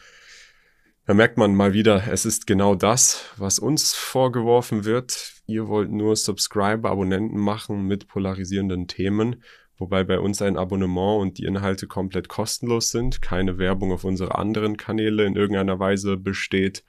[1.07, 5.33] Da merkt man mal wieder, es ist genau das, was uns vorgeworfen wird.
[5.47, 9.43] Ihr wollt nur Subscriber, Abonnenten machen mit polarisierenden Themen,
[9.79, 14.35] wobei bei uns ein Abonnement und die Inhalte komplett kostenlos sind, keine Werbung auf unsere
[14.37, 16.85] anderen Kanäle in irgendeiner Weise besteht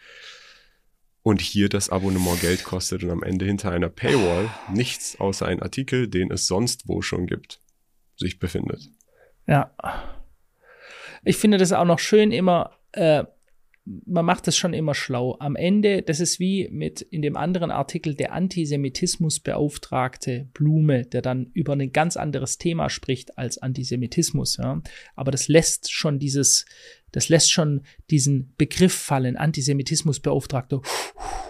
[1.24, 5.62] und hier das Abonnement Geld kostet und am Ende hinter einer Paywall nichts außer ein
[5.62, 7.60] Artikel, den es sonst wo schon gibt,
[8.16, 8.90] sich befindet.
[9.48, 9.74] Ja.
[11.24, 13.26] Ich finde das auch noch schön immer, äh,
[14.06, 15.38] man macht das schon immer schlau.
[15.40, 21.50] Am Ende, das ist wie mit in dem anderen Artikel der Antisemitismusbeauftragte Blume, der dann
[21.54, 24.58] über ein ganz anderes Thema spricht als Antisemitismus.
[24.58, 24.82] Ja.
[25.16, 26.66] Aber das lässt schon dieses,
[27.12, 30.82] das lässt schon diesen Begriff fallen, Antisemitismusbeauftragte.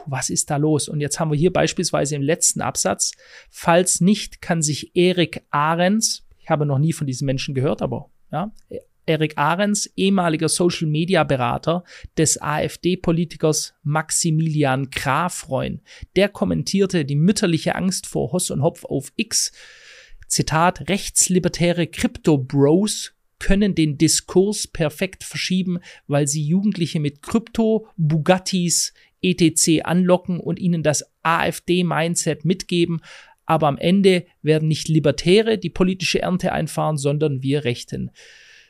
[0.05, 0.89] Was ist da los?
[0.89, 3.11] Und jetzt haben wir hier beispielsweise im letzten Absatz,
[3.49, 8.09] falls nicht, kann sich Erik Ahrens, ich habe noch nie von diesem Menschen gehört, aber
[8.31, 8.51] ja,
[9.09, 11.83] Erik Ahrens, ehemaliger Social-Media-Berater
[12.15, 15.81] des AfD-Politikers Maximilian Grafreun.
[16.15, 19.51] Der kommentierte die mütterliche Angst vor Hoss und Hopf auf X.
[20.27, 29.83] Zitat, rechtslibertäre Crypto-Bros können den Diskurs perfekt verschieben, weil sie Jugendliche mit Krypto, Bugattis, etc.
[29.83, 33.01] anlocken und ihnen das AfD-Mindset mitgeben,
[33.45, 38.11] aber am Ende werden nicht Libertäre die politische Ernte einfahren, sondern wir Rechten.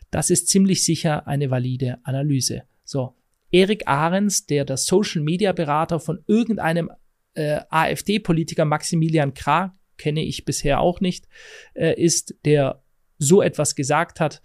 [0.10, 2.64] Das ist ziemlich sicher eine valide Analyse.
[2.84, 3.14] So,
[3.52, 6.90] Erik Ahrens, der der Social Media Berater von irgendeinem
[7.34, 11.28] äh, AfD-Politiker Maximilian Krah, kenne ich bisher auch nicht,
[11.74, 12.82] äh, ist, der
[13.20, 14.42] so etwas gesagt hat.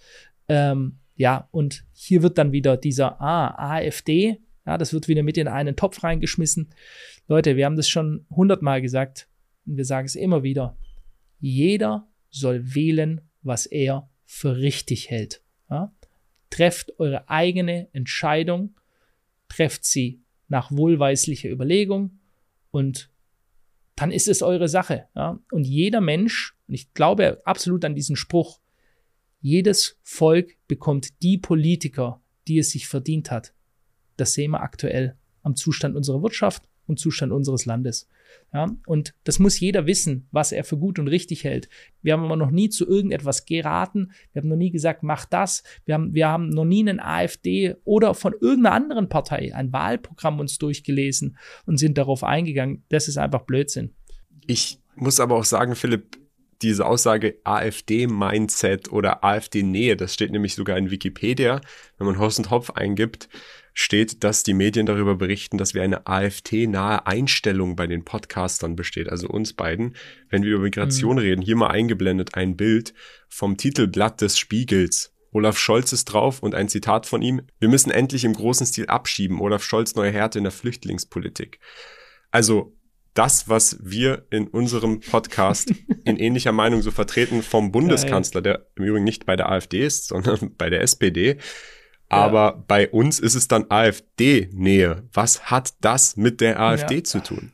[0.48, 5.38] Ähm, ja, und hier wird dann wieder dieser ah, AfD, ja, das wird wieder mit
[5.38, 6.70] in einen Topf reingeschmissen.
[7.28, 9.28] Leute, wir haben das schon hundertmal gesagt
[9.66, 10.76] und wir sagen es immer wieder.
[11.38, 15.42] Jeder soll wählen, was er für richtig hält.
[15.70, 15.94] Ja?
[16.50, 18.74] Trefft eure eigene Entscheidung,
[19.48, 22.18] trefft sie nach wohlweislicher Überlegung
[22.70, 23.10] und
[23.96, 25.08] dann ist es eure Sache.
[25.14, 25.38] Ja?
[25.52, 28.60] Und jeder Mensch, und ich glaube absolut an diesen Spruch,
[29.44, 33.52] jedes Volk bekommt die Politiker, die es sich verdient hat.
[34.16, 38.08] Das sehen wir aktuell am Zustand unserer Wirtschaft und Zustand unseres Landes.
[38.54, 41.68] Ja, und das muss jeder wissen, was er für gut und richtig hält.
[42.00, 44.12] Wir haben aber noch nie zu irgendetwas geraten.
[44.32, 45.62] Wir haben noch nie gesagt, mach das.
[45.84, 50.40] Wir haben, wir haben noch nie einen AfD oder von irgendeiner anderen Partei ein Wahlprogramm
[50.40, 52.82] uns durchgelesen und sind darauf eingegangen.
[52.88, 53.92] Das ist einfach Blödsinn.
[54.46, 56.23] Ich muss aber auch sagen, Philipp,
[56.64, 61.60] diese Aussage AfD-Mindset oder AfD-Nähe, das steht nämlich sogar in Wikipedia.
[61.98, 63.28] Wenn man Horst und Hopf eingibt,
[63.74, 69.08] steht, dass die Medien darüber berichten, dass wir eine AfD-nahe Einstellung bei den Podcastern besteht,
[69.08, 69.96] also uns beiden.
[70.30, 71.22] Wenn wir über Migration mhm.
[71.22, 72.94] reden, hier mal eingeblendet ein Bild
[73.28, 75.12] vom Titelblatt des Spiegels.
[75.32, 77.42] Olaf Scholz ist drauf und ein Zitat von ihm.
[77.58, 79.40] Wir müssen endlich im großen Stil abschieben.
[79.40, 81.58] Olaf Scholz neue Härte in der Flüchtlingspolitik.
[82.30, 82.76] Also
[83.14, 85.72] das, was wir in unserem Podcast
[86.04, 90.08] in ähnlicher Meinung so vertreten vom Bundeskanzler, der im Übrigen nicht bei der AfD ist,
[90.08, 91.38] sondern bei der SPD.
[92.08, 92.64] Aber ja.
[92.68, 95.08] bei uns ist es dann AfD-Nähe.
[95.12, 97.04] Was hat das mit der AfD ja.
[97.04, 97.52] zu tun?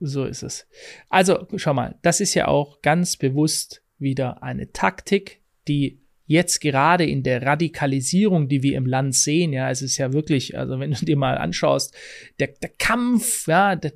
[0.00, 0.66] So ist es.
[1.10, 5.99] Also, schau mal, das ist ja auch ganz bewusst wieder eine Taktik, die
[6.30, 10.56] jetzt gerade in der Radikalisierung, die wir im Land sehen, ja, es ist ja wirklich,
[10.56, 11.92] also wenn du dir mal anschaust,
[12.38, 13.94] der, der Kampf, ja, der,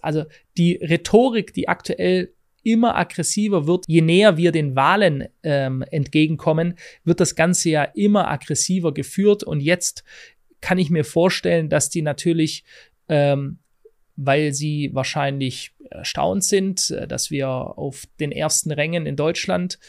[0.00, 0.24] also
[0.56, 7.18] die Rhetorik, die aktuell immer aggressiver wird, je näher wir den Wahlen ähm, entgegenkommen, wird
[7.18, 9.42] das Ganze ja immer aggressiver geführt.
[9.42, 10.04] Und jetzt
[10.60, 12.62] kann ich mir vorstellen, dass die natürlich,
[13.08, 13.58] ähm,
[14.14, 19.80] weil sie wahrscheinlich erstaunt sind, äh, dass wir auf den ersten Rängen in Deutschland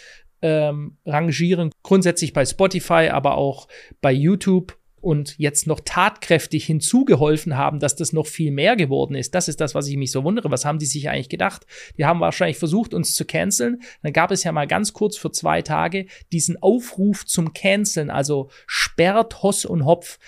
[0.43, 1.71] ähm, rangieren.
[1.81, 3.67] Grundsätzlich bei Spotify, aber auch
[4.01, 9.35] bei YouTube und jetzt noch tatkräftig hinzugeholfen haben, dass das noch viel mehr geworden ist.
[9.35, 10.49] Das ist das, was ich mich so wundere.
[10.49, 11.65] Was haben die sich eigentlich gedacht?
[11.97, 13.81] Die haben wahrscheinlich versucht, uns zu canceln.
[14.01, 18.49] Dann gab es ja mal ganz kurz für zwei Tage diesen Aufruf zum Canceln, also
[18.65, 20.19] sperrt Hoss und Hopf.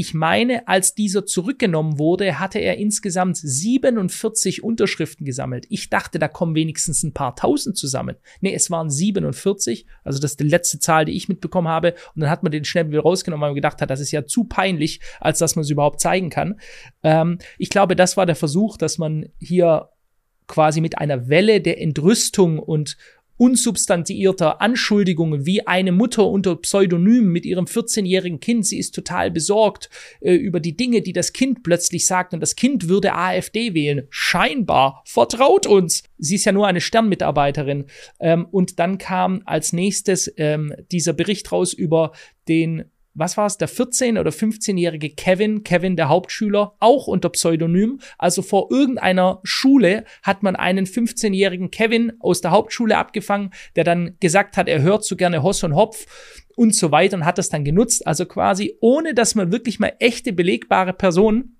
[0.00, 5.66] Ich meine, als dieser zurückgenommen wurde, hatte er insgesamt 47 Unterschriften gesammelt.
[5.68, 8.16] Ich dachte, da kommen wenigstens ein paar tausend zusammen.
[8.40, 9.84] Nee, es waren 47.
[10.02, 11.92] Also das ist die letzte Zahl, die ich mitbekommen habe.
[12.14, 14.24] Und dann hat man den schnell wieder rausgenommen, weil man gedacht hat, das ist ja
[14.24, 16.58] zu peinlich, als dass man es überhaupt zeigen kann.
[17.02, 19.90] Ähm, ich glaube, das war der Versuch, dass man hier
[20.46, 22.96] quasi mit einer Welle der Entrüstung und,
[23.40, 28.66] unsubstantiierter Anschuldigungen wie eine Mutter unter Pseudonym mit ihrem 14-jährigen Kind.
[28.66, 29.88] Sie ist total besorgt
[30.20, 34.06] äh, über die Dinge, die das Kind plötzlich sagt und das Kind würde AfD wählen.
[34.10, 35.02] Scheinbar.
[35.06, 36.02] Vertraut uns.
[36.18, 37.86] Sie ist ja nur eine Sternmitarbeiterin.
[38.20, 42.12] Ähm, und dann kam als nächstes ähm, dieser Bericht raus über
[42.46, 48.00] den was war es, der 14- oder 15-jährige Kevin, Kevin der Hauptschüler, auch unter Pseudonym.
[48.18, 54.16] Also vor irgendeiner Schule hat man einen 15-jährigen Kevin aus der Hauptschule abgefangen, der dann
[54.20, 56.06] gesagt hat, er hört so gerne Hoss und Hopf
[56.56, 58.06] und so weiter und hat das dann genutzt.
[58.06, 61.56] Also quasi ohne, dass man wirklich mal echte belegbare Personen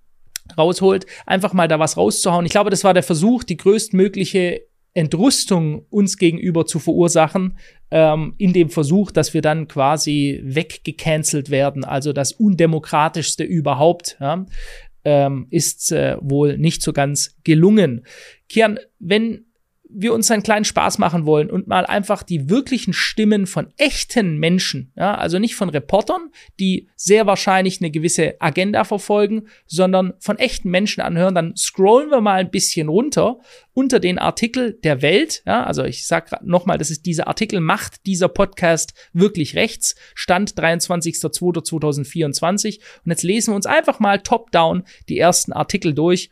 [0.56, 2.46] rausholt, einfach mal da was rauszuhauen.
[2.46, 4.62] Ich glaube, das war der Versuch, die größtmögliche
[4.94, 7.58] Entrüstung uns gegenüber zu verursachen,
[7.90, 14.46] ähm, in dem Versuch, dass wir dann quasi weggecancelt werden, also das undemokratischste überhaupt, ja,
[15.04, 18.04] ähm, ist äh, wohl nicht so ganz gelungen.
[18.48, 19.46] Kian, wenn
[19.92, 24.38] wir uns einen kleinen Spaß machen wollen und mal einfach die wirklichen Stimmen von echten
[24.38, 30.38] Menschen, ja, also nicht von Reportern, die sehr wahrscheinlich eine gewisse Agenda verfolgen, sondern von
[30.38, 33.38] echten Menschen anhören, dann scrollen wir mal ein bisschen runter
[33.72, 38.06] unter den Artikel der Welt, ja, also ich sag nochmal, das ist dieser Artikel macht
[38.06, 44.84] dieser Podcast wirklich rechts, Stand 23.02.2024 und jetzt lesen wir uns einfach mal top down
[45.08, 46.30] die ersten Artikel durch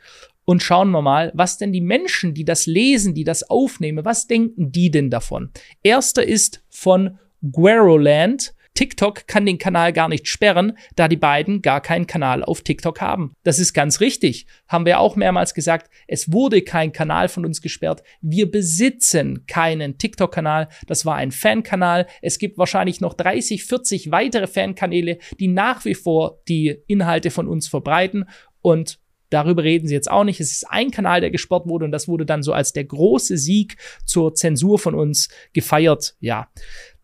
[0.48, 4.28] und schauen wir mal, was denn die Menschen, die das lesen, die das aufnehmen, was
[4.28, 5.50] denken die denn davon?
[5.82, 8.54] Erster ist von Gueroland.
[8.72, 13.02] TikTok kann den Kanal gar nicht sperren, da die beiden gar keinen Kanal auf TikTok
[13.02, 13.34] haben.
[13.42, 14.46] Das ist ganz richtig.
[14.68, 18.02] Haben wir auch mehrmals gesagt, es wurde kein Kanal von uns gesperrt.
[18.22, 20.68] Wir besitzen keinen TikTok-Kanal.
[20.86, 22.06] Das war ein Fankanal.
[22.22, 27.48] Es gibt wahrscheinlich noch 30, 40 weitere Fankanäle, die nach wie vor die Inhalte von
[27.48, 28.24] uns verbreiten.
[28.62, 28.98] Und
[29.30, 30.40] Darüber reden sie jetzt auch nicht.
[30.40, 33.36] Es ist ein Kanal, der gesperrt wurde und das wurde dann so als der große
[33.36, 36.16] Sieg zur Zensur von uns gefeiert.
[36.20, 36.48] Ja.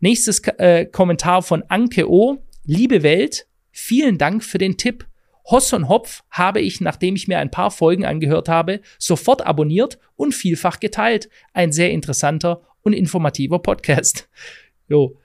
[0.01, 2.39] Nächstes äh, Kommentar von Anke O.
[2.65, 5.07] Liebe Welt, vielen Dank für den Tipp.
[5.51, 9.99] Hoss und Hopf habe ich, nachdem ich mir ein paar Folgen angehört habe, sofort abonniert
[10.17, 11.29] und vielfach geteilt.
[11.53, 14.31] Ein sehr interessanter und informativer Podcast.
[14.89, 15.19] Jo.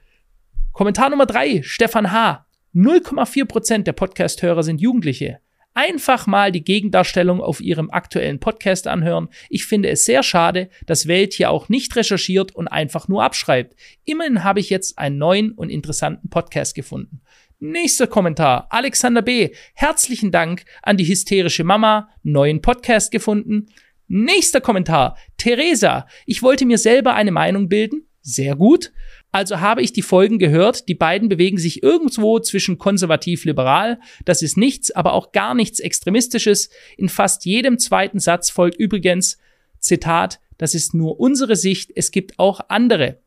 [0.74, 2.46] Kommentar Nummer drei, Stefan H.
[2.76, 5.40] 0,4 Prozent der Podcast-Hörer sind Jugendliche
[5.80, 9.30] einfach mal die Gegendarstellung auf ihrem aktuellen Podcast anhören.
[9.50, 13.78] Ich finde es sehr schade, dass Welt hier auch nicht recherchiert und einfach nur abschreibt.
[14.04, 17.22] Immerhin habe ich jetzt einen neuen und interessanten Podcast gefunden.
[17.60, 18.68] Nächster Kommentar.
[18.72, 19.52] Alexander B.
[19.74, 22.10] Herzlichen Dank an die hysterische Mama.
[22.24, 23.68] Neuen Podcast gefunden.
[24.10, 25.18] Nächster Kommentar.
[25.38, 26.08] Theresa.
[26.26, 28.06] Ich wollte mir selber eine Meinung bilden.
[28.22, 28.92] Sehr gut.
[29.32, 30.88] Also habe ich die Folgen gehört.
[30.88, 34.00] Die beiden bewegen sich irgendwo zwischen konservativ-liberal.
[34.26, 36.70] Das ist nichts, aber auch gar nichts Extremistisches.
[36.98, 39.38] In fast jedem zweiten Satz folgt übrigens,
[39.80, 43.20] Zitat, das ist nur unsere Sicht, es gibt auch andere.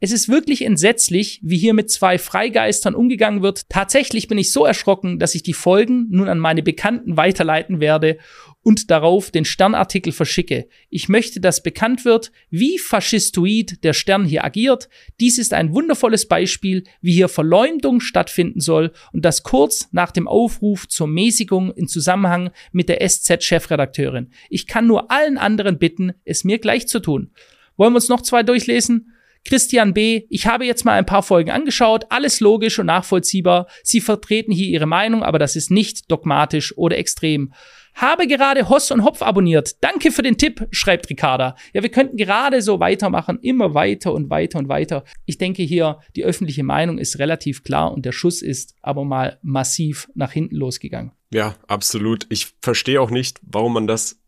[0.00, 3.70] Es ist wirklich entsetzlich, wie hier mit zwei Freigeistern umgegangen wird.
[3.70, 8.18] Tatsächlich bin ich so erschrocken, dass ich die Folgen nun an meine Bekannten weiterleiten werde
[8.62, 10.68] und darauf den Sternartikel verschicke.
[10.90, 14.88] Ich möchte, dass bekannt wird, wie faschistoid der Stern hier agiert.
[15.20, 20.26] Dies ist ein wundervolles Beispiel, wie hier Verleumdung stattfinden soll und das kurz nach dem
[20.26, 24.30] Aufruf zur Mäßigung in Zusammenhang mit der SZ-Chefredakteurin.
[24.50, 27.30] Ich kann nur allen anderen bitten, es mir gleich zu tun.
[27.76, 29.13] Wollen wir uns noch zwei durchlesen?
[29.44, 33.66] Christian B., ich habe jetzt mal ein paar Folgen angeschaut, alles logisch und nachvollziehbar.
[33.82, 37.52] Sie vertreten hier ihre Meinung, aber das ist nicht dogmatisch oder extrem.
[37.94, 39.82] Habe gerade Hoss und Hopf abonniert.
[39.82, 41.54] Danke für den Tipp, schreibt Ricarda.
[41.72, 45.04] Ja, wir könnten gerade so weitermachen, immer weiter und weiter und weiter.
[45.26, 49.38] Ich denke hier, die öffentliche Meinung ist relativ klar und der Schuss ist aber mal
[49.42, 51.12] massiv nach hinten losgegangen.
[51.32, 52.26] Ja, absolut.
[52.30, 54.20] Ich verstehe auch nicht, warum man das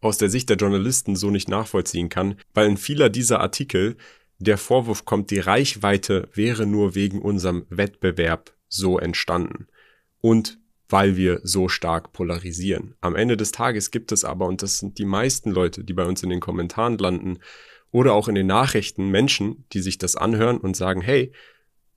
[0.00, 3.96] aus der Sicht der Journalisten so nicht nachvollziehen kann, weil in vieler dieser Artikel
[4.40, 9.68] der Vorwurf kommt, die Reichweite wäre nur wegen unserem Wettbewerb so entstanden
[10.20, 12.94] und weil wir so stark polarisieren.
[13.00, 16.04] Am Ende des Tages gibt es aber, und das sind die meisten Leute, die bei
[16.04, 17.38] uns in den Kommentaren landen
[17.92, 21.32] oder auch in den Nachrichten, Menschen, die sich das anhören und sagen, hey,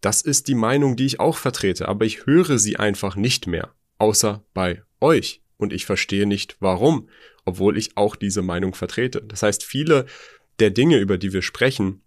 [0.02, 3.74] das ist die Meinung, die ich auch vertrete, aber ich höre sie einfach nicht mehr,
[4.00, 5.42] außer bei euch.
[5.58, 7.08] Und ich verstehe nicht, warum,
[7.46, 9.22] obwohl ich auch diese Meinung vertrete.
[9.22, 10.06] Das heißt, viele
[10.60, 12.03] der Dinge, über die wir sprechen,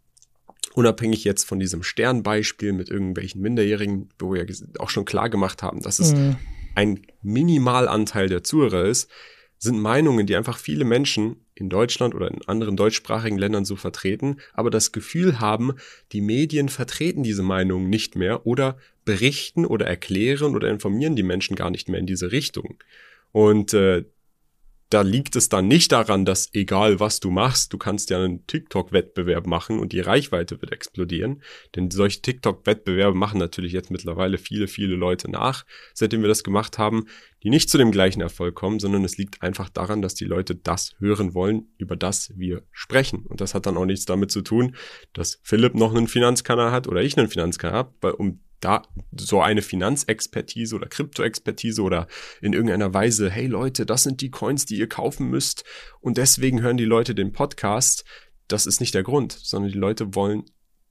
[0.76, 4.46] unabhängig jetzt von diesem Sternbeispiel mit irgendwelchen Minderjährigen, wo wir
[4.78, 6.36] auch schon klar gemacht haben, dass es mhm.
[6.74, 9.10] ein Minimalanteil der Zuhörer ist,
[9.58, 14.36] sind Meinungen, die einfach viele Menschen in Deutschland oder in anderen deutschsprachigen Ländern so vertreten,
[14.52, 15.72] aber das Gefühl haben,
[16.12, 21.56] die Medien vertreten diese Meinungen nicht mehr oder berichten oder erklären oder informieren die Menschen
[21.56, 22.76] gar nicht mehr in diese Richtung.
[23.32, 24.04] Und äh,
[24.90, 28.46] da liegt es dann nicht daran, dass egal was du machst, du kannst ja einen
[28.46, 31.42] TikTok-Wettbewerb machen und die Reichweite wird explodieren.
[31.74, 36.78] Denn solche TikTok-Wettbewerbe machen natürlich jetzt mittlerweile viele, viele Leute nach, seitdem wir das gemacht
[36.78, 37.06] haben,
[37.42, 40.54] die nicht zu dem gleichen Erfolg kommen, sondern es liegt einfach daran, dass die Leute
[40.54, 43.26] das hören wollen, über das wir sprechen.
[43.26, 44.76] Und das hat dann auch nichts damit zu tun,
[45.12, 48.82] dass Philipp noch einen Finanzkanal hat oder ich einen Finanzkanal habe, weil um da
[49.18, 52.06] so eine Finanzexpertise oder Kryptoexpertise oder
[52.40, 55.64] in irgendeiner Weise, hey Leute, das sind die Coins, die ihr kaufen müsst
[56.00, 58.04] und deswegen hören die Leute den Podcast.
[58.48, 60.44] Das ist nicht der Grund, sondern die Leute wollen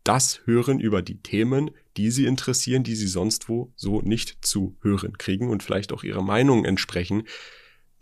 [0.03, 4.77] das hören über die Themen, die sie interessieren, die sie sonst wo so nicht zu
[4.81, 7.23] hören kriegen und vielleicht auch ihrer Meinung entsprechen,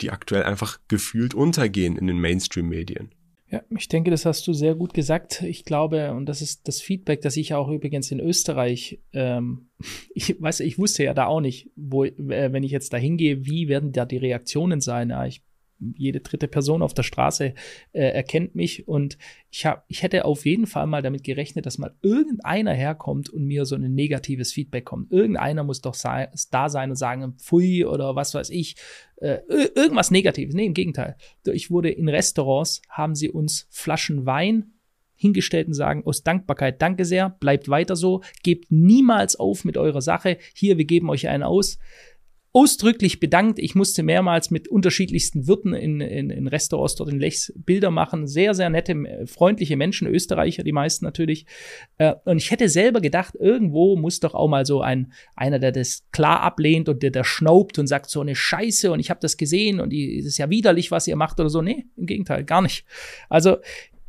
[0.02, 3.16] die aktuell einfach gefühlt untergehen in den Mainstream-Medien.
[3.54, 5.44] Ja, ich denke, das hast du sehr gut gesagt.
[5.44, 9.70] Ich glaube, und das ist das Feedback, das ich auch übrigens in Österreich, ähm,
[10.16, 13.46] ich weiß, ich wusste ja da auch nicht, wo, äh, wenn ich jetzt da hingehe,
[13.46, 15.12] wie werden da die Reaktionen sein.
[15.12, 15.44] Ja, ich
[15.80, 17.54] jede dritte Person auf der Straße
[17.92, 19.18] äh, erkennt mich und
[19.50, 23.46] ich habe, ich hätte auf jeden Fall mal damit gerechnet, dass mal irgendeiner herkommt und
[23.46, 25.12] mir so ein negatives Feedback kommt.
[25.12, 28.76] Irgendeiner muss doch sei, da sein und sagen, pfui oder was weiß ich,
[29.18, 29.40] äh,
[29.76, 30.56] irgendwas Negatives.
[30.56, 31.18] Nee, im Gegenteil.
[31.46, 34.74] Ich wurde in Restaurants, haben sie uns Flaschen Wein
[35.16, 40.02] hingestellt und sagen, aus Dankbarkeit, danke sehr, bleibt weiter so, gebt niemals auf mit eurer
[40.02, 41.80] Sache, hier, wir geben euch einen aus
[42.54, 43.58] ausdrücklich bedankt.
[43.58, 48.28] Ich musste mehrmals mit unterschiedlichsten Wirten in, in, in Restaurants dort in Lechs Bilder machen.
[48.28, 51.48] Sehr, sehr nette, freundliche Menschen, Österreicher, die meisten natürlich.
[51.98, 55.72] Äh, und ich hätte selber gedacht, irgendwo muss doch auch mal so ein einer, der
[55.72, 59.20] das klar ablehnt und der, der schnaubt und sagt so eine Scheiße und ich habe
[59.20, 61.64] das gesehen und es ist ja widerlich, was ihr macht oder so.
[61.64, 62.86] Nee, im Gegenteil, gar nicht.
[63.30, 63.58] Also,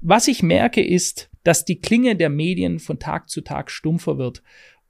[0.02, 4.42] was ich merke ist, dass die Klinge der Medien von Tag zu Tag stumpfer wird.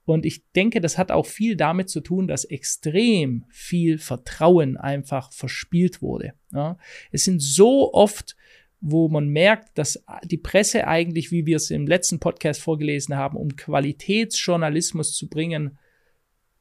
[0.04, 5.32] Und ich denke, das hat auch viel damit zu tun, dass extrem viel Vertrauen einfach
[5.32, 6.34] verspielt wurde.
[6.52, 6.78] Ja.
[7.10, 8.36] Es sind so oft,
[8.80, 13.38] wo man merkt, dass die Presse eigentlich, wie wir es im letzten Podcast vorgelesen haben,
[13.38, 15.78] um Qualitätsjournalismus zu bringen,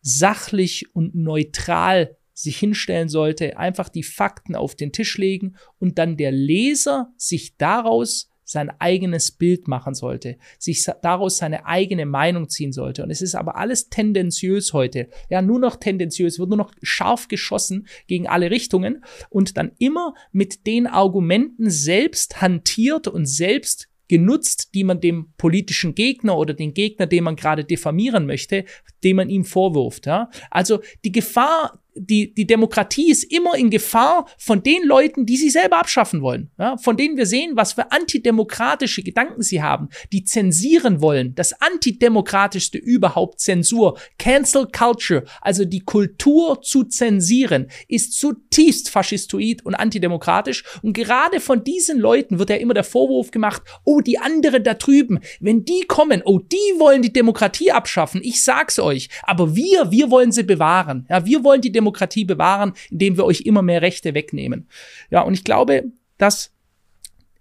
[0.01, 6.17] sachlich und neutral sich hinstellen sollte, einfach die Fakten auf den Tisch legen und dann
[6.17, 12.71] der Leser sich daraus sein eigenes Bild machen sollte, sich daraus seine eigene Meinung ziehen
[12.71, 13.03] sollte.
[13.03, 15.10] Und es ist aber alles tendenziös heute.
[15.29, 20.13] Ja, nur noch tendenziös, wird nur noch scharf geschossen gegen alle Richtungen und dann immer
[20.32, 26.73] mit den Argumenten selbst hantiert und selbst genutzt, die man dem politischen Gegner oder den
[26.73, 28.65] Gegner, den man gerade diffamieren möchte,
[29.03, 30.06] dem man ihm vorwirft.
[30.06, 30.29] Ja?
[30.51, 35.49] Also die Gefahr die, die Demokratie ist immer in Gefahr von den Leuten, die sie
[35.49, 36.49] selber abschaffen wollen.
[36.58, 41.36] Ja, von denen wir sehen, was für antidemokratische Gedanken sie haben, die zensieren wollen.
[41.36, 43.97] Das antidemokratischste überhaupt Zensur.
[44.17, 50.63] Cancel Culture, also die Kultur zu zensieren, ist zutiefst faschistoid und antidemokratisch.
[50.82, 54.73] Und gerade von diesen Leuten wird ja immer der Vorwurf gemacht, oh, die anderen da
[54.73, 58.21] drüben, wenn die kommen, oh, die wollen die Demokratie abschaffen.
[58.23, 59.10] Ich sag's euch.
[59.23, 61.06] Aber wir, wir wollen sie bewahren.
[61.10, 64.67] Ja, wir wollen die Demokratie Demokratie bewahren, indem wir euch immer mehr Rechte wegnehmen.
[65.09, 65.83] Ja, und ich glaube,
[66.17, 66.53] dass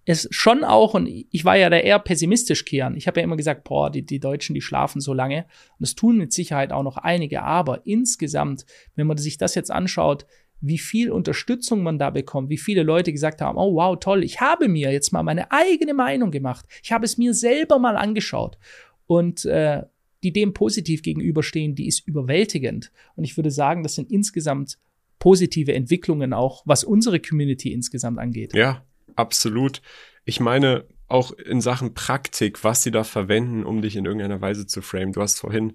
[0.04, 2.96] es schon auch, und ich war ja da eher pessimistisch, Kian.
[2.96, 5.46] Ich habe ja immer gesagt, boah, die, die Deutschen, die schlafen so lange.
[5.78, 7.44] Und es tun mit Sicherheit auch noch einige.
[7.44, 10.26] Aber insgesamt, wenn man sich das jetzt anschaut,
[10.60, 14.40] wie viel Unterstützung man da bekommt, wie viele Leute gesagt haben, oh wow, toll, ich
[14.40, 16.66] habe mir jetzt mal meine eigene Meinung gemacht.
[16.82, 18.58] Ich habe es mir selber mal angeschaut.
[19.06, 19.82] Und äh,
[20.22, 22.92] die dem positiv gegenüberstehen, die ist überwältigend.
[23.16, 24.78] Und ich würde sagen, das sind insgesamt
[25.18, 28.54] positive Entwicklungen auch, was unsere Community insgesamt angeht.
[28.54, 28.84] Ja,
[29.16, 29.82] absolut.
[30.24, 34.66] Ich meine, auch in Sachen Praktik, was sie da verwenden, um dich in irgendeiner Weise
[34.66, 35.12] zu framen.
[35.12, 35.74] Du hast vorhin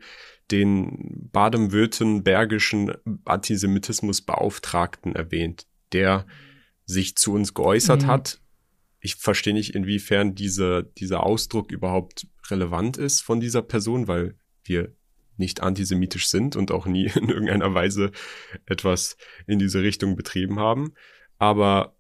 [0.50, 6.26] den baden-württembergischen Antisemitismusbeauftragten erwähnt, der
[6.86, 8.08] sich zu uns geäußert mhm.
[8.08, 8.42] hat.
[9.00, 14.94] Ich verstehe nicht, inwiefern diese, dieser Ausdruck überhaupt relevant ist von dieser Person, weil wir
[15.38, 18.12] nicht antisemitisch sind und auch nie in irgendeiner Weise
[18.66, 20.94] etwas in diese Richtung betrieben haben.
[21.38, 21.96] Aber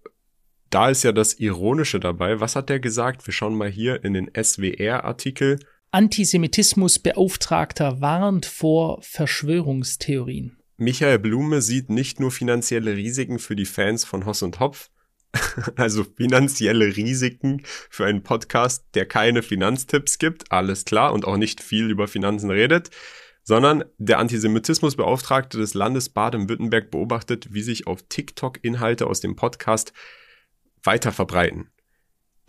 [0.70, 2.40] da ist ja das Ironische dabei.
[2.40, 3.28] Was hat der gesagt?
[3.28, 5.60] Wir schauen mal hier in den SWR-Artikel.
[5.92, 10.58] Antisemitismusbeauftragter warnt vor Verschwörungstheorien.
[10.78, 14.92] Michael Blume sieht nicht nur finanzielle Risiken für die Fans von Hoss und Hopf,
[15.76, 21.62] also finanzielle Risiken für einen Podcast, der keine Finanztipps gibt, alles klar, und auch nicht
[21.62, 22.90] viel über Finanzen redet,
[23.44, 29.94] sondern der Antisemitismusbeauftragte des Landes Baden-Württemberg beobachtet, wie sich auf TikTok Inhalte aus dem Podcast
[30.84, 31.70] weiter verbreiten.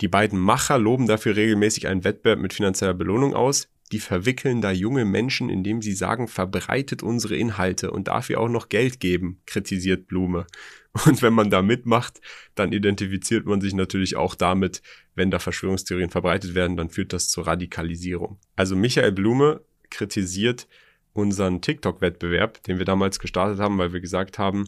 [0.01, 4.71] Die beiden Macher loben dafür regelmäßig einen Wettbewerb mit finanzieller Belohnung aus, die verwickeln da
[4.71, 10.07] junge Menschen, indem sie sagen, verbreitet unsere Inhalte und dafür auch noch Geld geben, kritisiert
[10.07, 10.45] Blume.
[11.05, 12.19] Und wenn man da mitmacht,
[12.55, 14.81] dann identifiziert man sich natürlich auch damit,
[15.13, 18.39] wenn da Verschwörungstheorien verbreitet werden, dann führt das zur Radikalisierung.
[18.55, 20.67] Also Michael Blume kritisiert
[21.13, 24.65] unseren TikTok-Wettbewerb, den wir damals gestartet haben, weil wir gesagt haben,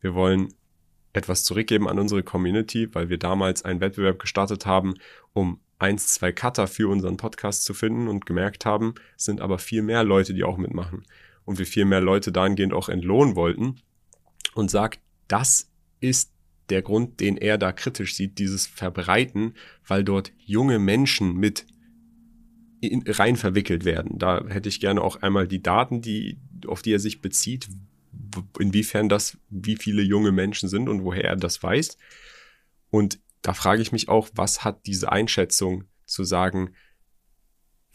[0.00, 0.52] wir wollen
[1.12, 4.94] etwas zurückgeben an unsere Community, weil wir damals einen Wettbewerb gestartet haben,
[5.32, 9.58] um eins, zwei Cutter für unseren Podcast zu finden und gemerkt haben, es sind aber
[9.58, 11.04] viel mehr Leute, die auch mitmachen.
[11.44, 13.76] Und wir viel mehr Leute dahingehend auch entlohnen wollten
[14.54, 16.32] und sagt, das ist
[16.70, 19.54] der Grund, den er da kritisch sieht, dieses Verbreiten,
[19.86, 21.66] weil dort junge Menschen mit
[22.80, 24.18] in, rein verwickelt werden.
[24.18, 27.68] Da hätte ich gerne auch einmal die Daten, die, auf die er sich bezieht,
[28.58, 31.98] inwiefern das, wie viele junge Menschen sind und woher er das weiß.
[32.90, 36.74] Und da frage ich mich auch, was hat diese Einschätzung zu sagen,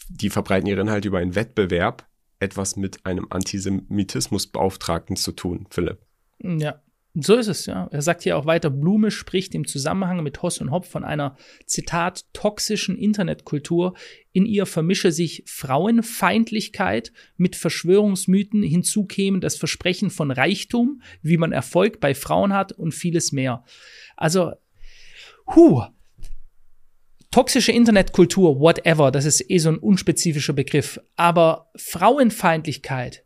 [0.09, 2.07] die verbreiten ihre Inhalte über einen Wettbewerb,
[2.39, 6.05] etwas mit einem Antisemitismusbeauftragten zu tun, Philipp?
[6.39, 6.81] Ja,
[7.19, 7.87] So ist es, ja.
[7.91, 11.35] Er sagt hier auch weiter, Blume spricht im Zusammenhang mit Hoss und Hopf von einer,
[11.65, 13.95] Zitat, toxischen Internetkultur.
[14.33, 18.61] In ihr vermische sich Frauenfeindlichkeit mit Verschwörungsmythen.
[18.61, 23.63] Hinzu kämen das Versprechen von Reichtum, wie man Erfolg bei Frauen hat und vieles mehr.
[24.15, 24.51] Also,
[25.55, 25.85] huh,
[27.31, 30.99] toxische Internetkultur, whatever, das ist eh so ein unspezifischer Begriff.
[31.15, 33.23] Aber Frauenfeindlichkeit,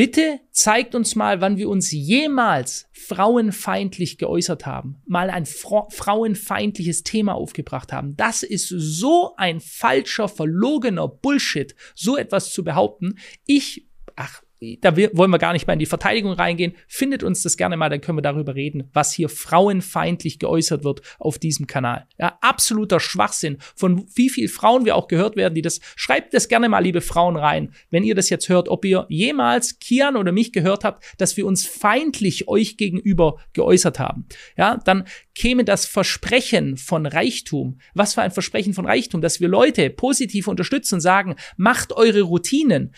[0.00, 7.02] Bitte zeigt uns mal, wann wir uns jemals frauenfeindlich geäußert haben, mal ein fra frauenfeindliches
[7.02, 8.16] Thema aufgebracht haben.
[8.16, 13.18] Das ist so ein falscher, verlogener Bullshit, so etwas zu behaupten.
[13.44, 14.42] Ich, ach,
[14.80, 16.74] da wollen wir gar nicht mal in die Verteidigung reingehen.
[16.86, 21.00] Findet uns das gerne mal, dann können wir darüber reden, was hier frauenfeindlich geäußert wird
[21.18, 22.06] auf diesem Kanal.
[22.18, 23.56] Ja, absoluter Schwachsinn.
[23.74, 27.00] Von wie viel Frauen wir auch gehört werden, die das, schreibt das gerne mal, liebe
[27.00, 31.04] Frauen, rein, wenn ihr das jetzt hört, ob ihr jemals Kian oder mich gehört habt,
[31.18, 34.26] dass wir uns feindlich euch gegenüber geäußert haben.
[34.58, 35.04] Ja, dann
[35.34, 37.78] käme das Versprechen von Reichtum.
[37.94, 42.22] Was für ein Versprechen von Reichtum, dass wir Leute positiv unterstützen und sagen, macht eure
[42.22, 42.92] Routinen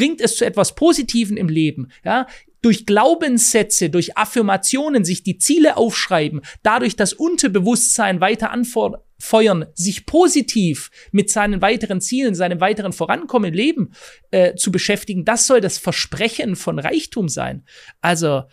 [0.00, 2.26] bringt es zu etwas Positiven im Leben, ja,
[2.62, 10.90] durch Glaubenssätze, durch Affirmationen sich die Ziele aufschreiben, dadurch das Unterbewusstsein weiter anfeuern, sich positiv
[11.12, 13.92] mit seinen weiteren Zielen, seinem weiteren Vorankommen im Leben
[14.30, 17.66] äh, zu beschäftigen, das soll das Versprechen von Reichtum sein.
[18.00, 18.44] Also,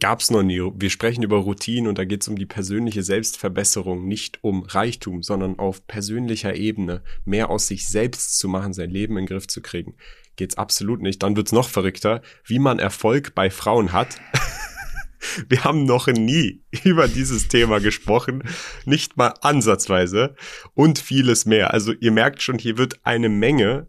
[0.00, 0.60] Gab's noch nie.
[0.74, 5.58] Wir sprechen über Routinen und da geht's um die persönliche Selbstverbesserung, nicht um Reichtum, sondern
[5.58, 9.60] auf persönlicher Ebene mehr aus sich selbst zu machen, sein Leben in den Griff zu
[9.62, 9.94] kriegen.
[10.36, 11.22] Geht's absolut nicht.
[11.22, 14.20] Dann wird's noch verrückter, wie man Erfolg bei Frauen hat.
[15.48, 18.42] Wir haben noch nie über dieses Thema gesprochen,
[18.84, 20.36] nicht mal ansatzweise
[20.74, 21.72] und vieles mehr.
[21.72, 23.88] Also ihr merkt schon, hier wird eine Menge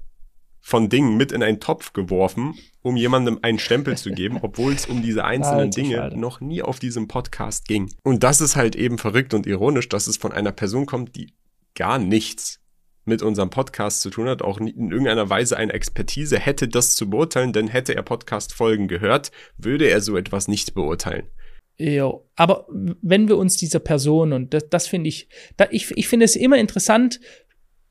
[0.67, 4.85] von Dingen mit in einen Topf geworfen, um jemandem einen Stempel zu geben, obwohl es
[4.85, 6.17] um diese einzelnen Dinge Alter.
[6.17, 7.89] noch nie auf diesem Podcast ging.
[8.03, 11.31] Und das ist halt eben verrückt und ironisch, dass es von einer Person kommt, die
[11.73, 12.59] gar nichts
[13.05, 17.09] mit unserem Podcast zu tun hat, auch in irgendeiner Weise eine Expertise hätte, das zu
[17.09, 21.29] beurteilen, denn hätte er Podcast-Folgen gehört, würde er so etwas nicht beurteilen.
[21.77, 22.67] Ja, aber
[23.01, 26.35] wenn wir uns dieser Person, und das, das finde ich, da, ich, ich finde es
[26.35, 27.21] immer interessant,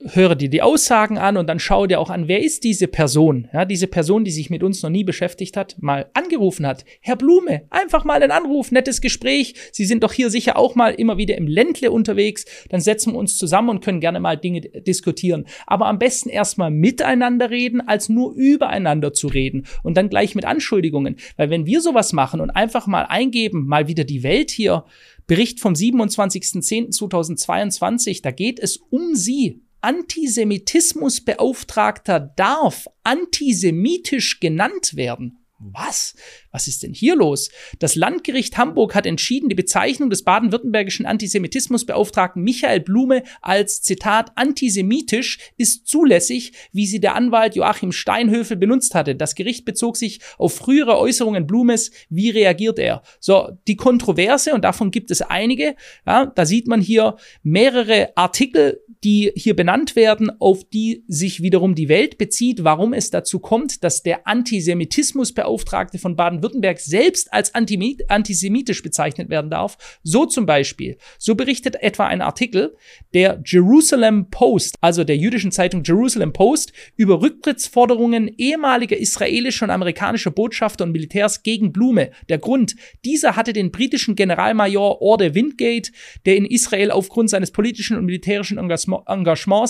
[0.04, 3.48] höre dir die Aussagen an und dann schau dir auch an, wer ist diese Person?
[3.52, 6.84] Ja, diese Person, die sich mit uns noch nie beschäftigt hat, mal angerufen hat.
[7.00, 9.54] Herr Blume, einfach mal einen Anruf, nettes Gespräch.
[9.72, 12.44] Sie sind doch hier sicher auch mal immer wieder im Ländle unterwegs.
[12.68, 15.46] Dann setzen wir uns zusammen und können gerne mal Dinge diskutieren.
[15.66, 20.44] Aber am besten erstmal miteinander reden, als nur übereinander zu reden und dann gleich mit
[20.44, 21.16] Anschuldigungen.
[21.36, 24.84] Weil wenn wir sowas machen und einfach mal eingeben, mal wieder die Welt hier,
[25.26, 35.38] Bericht vom 27.10.2022, da geht es um sie, Antisemitismusbeauftragter darf antisemitisch genannt werden.
[35.58, 36.14] Was?
[36.52, 37.48] Was ist denn hier los?
[37.78, 45.38] Das Landgericht Hamburg hat entschieden, die Bezeichnung des baden-württembergischen Antisemitismusbeauftragten Michael Blume als Zitat antisemitisch
[45.56, 49.16] ist zulässig, wie sie der Anwalt Joachim Steinhöfel benutzt hatte.
[49.16, 51.90] Das Gericht bezog sich auf frühere Äußerungen Blumes.
[52.10, 53.02] Wie reagiert er?
[53.18, 55.74] So, die Kontroverse, und davon gibt es einige,
[56.06, 61.76] ja, da sieht man hier mehrere Artikel, die hier benannt werden, auf die sich wiederum
[61.76, 68.82] die Welt bezieht, warum es dazu kommt, dass der Antisemitismusbeauftragte von Baden-Württemberg selbst als antisemitisch
[68.82, 69.78] bezeichnet werden darf.
[70.02, 70.98] So zum Beispiel.
[71.20, 72.74] So berichtet etwa ein Artikel
[73.14, 80.32] der Jerusalem Post, also der jüdischen Zeitung Jerusalem Post, über Rücktrittsforderungen ehemaliger israelischer und amerikanischer
[80.32, 82.10] Botschafter und Militärs gegen Blume.
[82.28, 85.92] Der Grund, dieser hatte den britischen Generalmajor Orde Wingate,
[86.24, 88.95] der in Israel aufgrund seines politischen und militärischen Engagements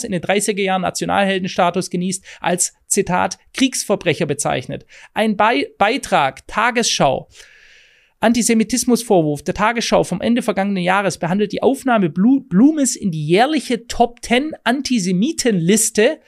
[0.05, 4.87] in den 30er Jahren Nationalheldenstatus genießt, als Zitat Kriegsverbrecher bezeichnet.
[5.14, 7.29] Ein Be Beitrag Tagesschau.
[8.20, 9.43] Antisemitismusvorwurf.
[9.43, 14.53] Der Tagesschau vom Ende vergangenen Jahres behandelt die Aufnahme Blumes in die jährliche Top 10
[14.64, 16.20] Antisemitenliste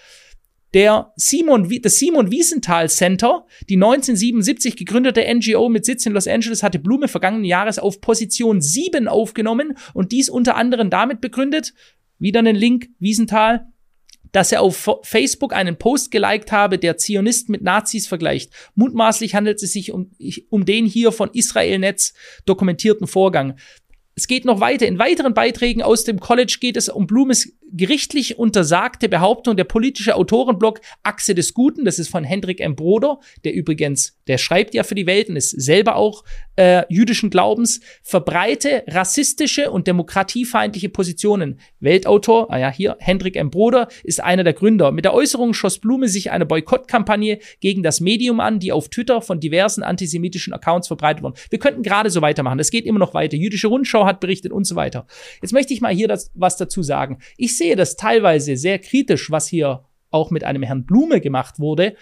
[0.75, 6.63] der Simon, das Simon Wiesenthal Center, die 1977 gegründete NGO mit Sitz in Los Angeles,
[6.63, 11.73] hatte Blume vergangenen Jahres auf Position 7 aufgenommen und dies unter anderem damit begründet,
[12.19, 13.67] wieder einen Link, Wiesenthal,
[14.33, 18.53] dass er auf Facebook einen Post geliked habe, der Zionisten mit Nazis vergleicht.
[18.75, 20.11] Mutmaßlich handelt es sich um,
[20.51, 22.13] um den hier von Israel-Netz
[22.45, 23.57] dokumentierten Vorgang.
[24.19, 24.89] Es geht noch weiter.
[24.89, 30.17] In weiteren Beiträgen aus dem College geht es um Blumes gerichtlich untersagte Behauptung der politische
[30.17, 31.85] Autorenblog Achse des Guten.
[31.85, 32.75] Das ist von Hendrik M.
[32.75, 36.25] Broder, der übrigens, der schreibt ja für die Welt und ist selber auch
[36.59, 41.61] äh, jüdischen Glaubens verbreite rassistische und demokratiefeindliche Positionen.
[41.79, 43.51] Weltautor, ah ja, hier, Hendrik M.
[43.51, 44.91] Broder, ist einer der Gründer.
[44.91, 49.23] Mit der Äußerung schoss Blume sich eine Boykottkampagne gegen das Medium an, die auf Twitter
[49.23, 51.37] von diversen antisemitischen Accounts verbreitet wurden.
[51.49, 52.59] Wir könnten gerade so weitermachen.
[52.59, 53.37] Es geht immer noch weiter.
[53.37, 55.07] Jüdische Rundschau hat berichtet und so weiter.
[55.41, 57.19] Jetzt möchte ich mal hier das, was dazu sagen.
[57.37, 61.95] Ich sehe das teilweise sehr kritisch, was hier auch mit einem Herrn Blume gemacht wurde.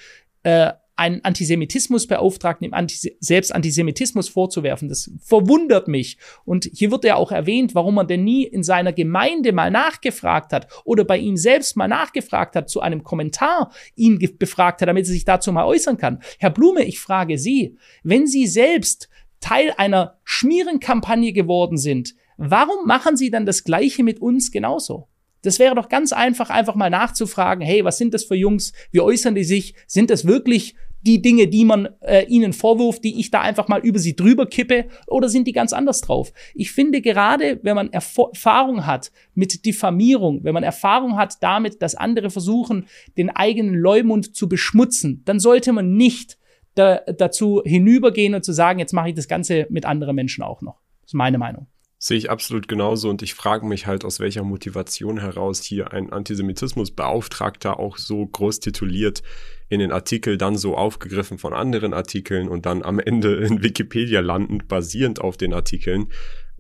[0.45, 4.89] Äh, einen Antisemitismusbeauftragten im Antise selbst Antisemitismus vorzuwerfen.
[4.89, 6.17] Das verwundert mich.
[6.45, 10.53] Und hier wird ja auch erwähnt, warum er denn nie in seiner Gemeinde mal nachgefragt
[10.53, 15.05] hat oder bei ihm selbst mal nachgefragt hat, zu einem Kommentar ihn befragt hat, damit
[15.05, 16.21] er sich dazu mal äußern kann.
[16.39, 23.17] Herr Blume, ich frage Sie, wenn Sie selbst Teil einer Schmierenkampagne geworden sind, warum machen
[23.17, 25.09] Sie dann das Gleiche mit uns genauso?
[25.43, 28.73] Das wäre doch ganz einfach, einfach mal nachzufragen, hey, was sind das für Jungs?
[28.91, 29.75] Wie äußern die sich?
[29.87, 30.75] Sind das wirklich
[31.07, 34.47] die Dinge, die man äh, ihnen vorwirft, die ich da einfach mal über sie drüber
[34.47, 36.33] kippe, oder sind die ganz anders drauf?
[36.55, 41.83] Ich finde gerade, wenn man Erf Erfahrung hat mit Diffamierung, wenn man Erfahrung hat damit,
[41.83, 42.87] dass andere versuchen,
[43.17, 46.39] den eigenen Leumund zu beschmutzen, dann sollte man nicht
[46.75, 50.63] da, dazu hinübergehen und zu sagen, jetzt mache ich das Ganze mit anderen Menschen auch
[50.63, 50.81] noch.
[51.03, 51.67] Das ist meine Meinung.
[51.99, 56.13] Sehe ich absolut genauso und ich frage mich halt, aus welcher Motivation heraus hier ein
[56.13, 59.23] Antisemitismusbeauftragter auch so groß tituliert
[59.69, 64.21] in den Artikel dann so aufgegriffen von anderen Artikeln und dann am Ende in Wikipedia
[64.21, 66.09] landend, basierend auf den Artikeln,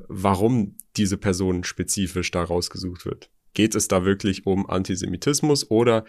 [0.08, 3.30] warum diese Person spezifisch da rausgesucht wird.
[3.54, 6.04] Geht es da wirklich um Antisemitismus oder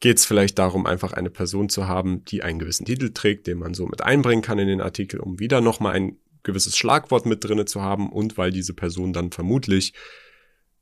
[0.00, 3.58] geht es vielleicht darum, einfach eine Person zu haben, die einen gewissen Titel trägt, den
[3.58, 7.44] man so mit einbringen kann in den Artikel, um wieder nochmal ein gewisses Schlagwort mit
[7.44, 9.94] drinne zu haben und weil diese Person dann vermutlich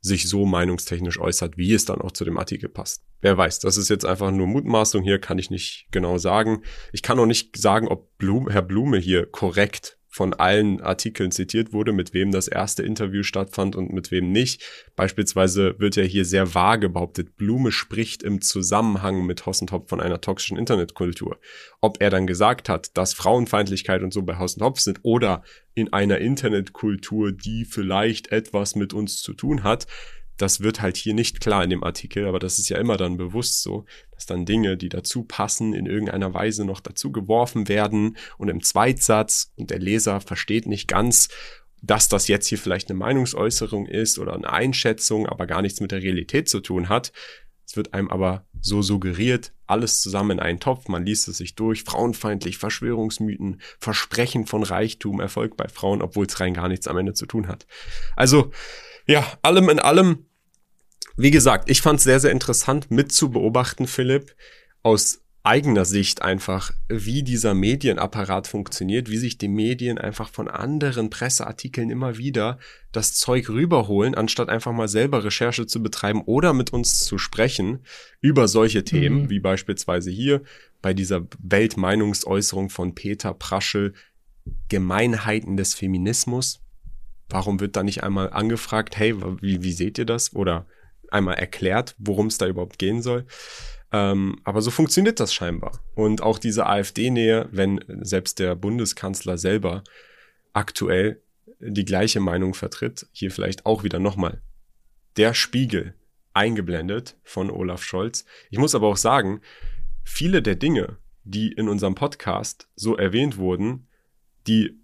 [0.03, 3.03] sich so meinungstechnisch äußert, wie es dann auch zu dem Artikel passt.
[3.21, 6.61] Wer weiß, das ist jetzt einfach nur Mutmaßung hier, kann ich nicht genau sagen.
[6.91, 11.73] Ich kann auch nicht sagen, ob Blum, Herr Blume hier korrekt von allen Artikeln zitiert
[11.73, 14.61] wurde, mit wem das erste Interview stattfand und mit wem nicht.
[14.95, 20.21] Beispielsweise wird ja hier sehr vage behauptet, Blume spricht im Zusammenhang mit Hossentopf von einer
[20.21, 21.39] toxischen Internetkultur.
[21.81, 25.43] Ob er dann gesagt hat, dass Frauenfeindlichkeit und so bei Hossentopf sind oder
[25.73, 29.87] in einer Internetkultur, die vielleicht etwas mit uns zu tun hat,
[30.37, 33.17] das wird halt hier nicht klar in dem Artikel, aber das ist ja immer dann
[33.17, 38.17] bewusst so, dass dann Dinge, die dazu passen, in irgendeiner Weise noch dazu geworfen werden
[38.37, 41.29] und im Zweitsatz und der Leser versteht nicht ganz,
[41.81, 45.91] dass das jetzt hier vielleicht eine Meinungsäußerung ist oder eine Einschätzung, aber gar nichts mit
[45.91, 47.11] der Realität zu tun hat.
[47.65, 51.55] Es wird einem aber so suggeriert, alles zusammen in einen Topf, man liest es sich
[51.55, 56.97] durch, frauenfeindlich, Verschwörungsmythen, Versprechen von Reichtum, Erfolg bei Frauen, obwohl es rein gar nichts am
[56.97, 57.65] Ende zu tun hat.
[58.15, 58.51] Also,
[59.07, 60.25] ja, allem in allem,
[61.15, 64.35] wie gesagt, ich fand es sehr, sehr interessant mit zu beobachten, Philipp,
[64.81, 71.09] aus eigener Sicht einfach, wie dieser Medienapparat funktioniert, wie sich die Medien einfach von anderen
[71.09, 72.59] Presseartikeln immer wieder
[72.93, 77.79] das Zeug rüberholen, anstatt einfach mal selber Recherche zu betreiben oder mit uns zu sprechen
[78.21, 79.29] über solche Themen, mhm.
[79.29, 80.43] wie beispielsweise hier
[80.81, 83.93] bei dieser Weltmeinungsäußerung von Peter Praschel,
[84.69, 86.62] Gemeinheiten des Feminismus.
[87.29, 90.35] Warum wird da nicht einmal angefragt, hey, wie, wie seht ihr das?
[90.35, 90.65] Oder
[91.09, 93.25] einmal erklärt, worum es da überhaupt gehen soll.
[93.91, 95.79] Ähm, aber so funktioniert das scheinbar.
[95.95, 99.83] Und auch diese AfD-Nähe, wenn selbst der Bundeskanzler selber
[100.53, 101.21] aktuell
[101.59, 104.41] die gleiche Meinung vertritt, hier vielleicht auch wieder nochmal
[105.17, 105.93] der Spiegel
[106.33, 108.25] eingeblendet von Olaf Scholz.
[108.49, 109.41] Ich muss aber auch sagen,
[110.03, 113.87] viele der Dinge, die in unserem Podcast so erwähnt wurden,
[114.47, 114.82] die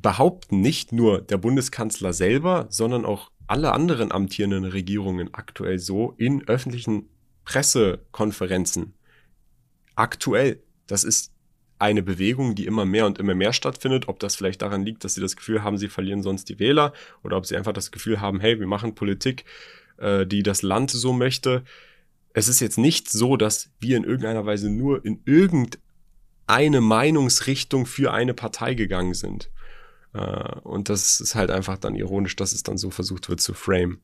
[0.00, 6.46] behaupten nicht nur der Bundeskanzler selber, sondern auch alle anderen amtierenden Regierungen aktuell so in
[6.46, 7.08] öffentlichen
[7.44, 8.94] Pressekonferenzen.
[9.96, 10.62] Aktuell.
[10.86, 11.32] Das ist
[11.80, 14.06] eine Bewegung, die immer mehr und immer mehr stattfindet.
[14.08, 16.92] Ob das vielleicht daran liegt, dass sie das Gefühl haben, sie verlieren sonst die Wähler
[17.24, 19.44] oder ob sie einfach das Gefühl haben, hey, wir machen Politik,
[19.96, 21.64] äh, die das Land so möchte.
[22.32, 28.12] Es ist jetzt nicht so, dass wir in irgendeiner Weise nur in irgendeine Meinungsrichtung für
[28.12, 29.50] eine Partei gegangen sind.
[30.14, 33.54] Äh, und das ist halt einfach dann ironisch, dass es dann so versucht wird zu
[33.54, 34.00] frame.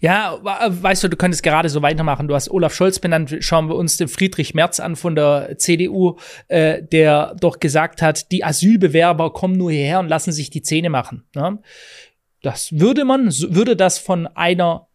[0.00, 2.28] Ja, weißt du, du könntest gerade so weitermachen.
[2.28, 3.34] Du hast Olaf Scholz benannt.
[3.40, 6.18] Schauen wir uns den Friedrich Merz an von der CDU,
[6.48, 10.90] äh, der doch gesagt hat, die Asylbewerber kommen nur hierher und lassen sich die Zähne
[10.90, 11.24] machen.
[11.34, 11.58] Ne?
[12.42, 14.85] Das würde man, würde das von einer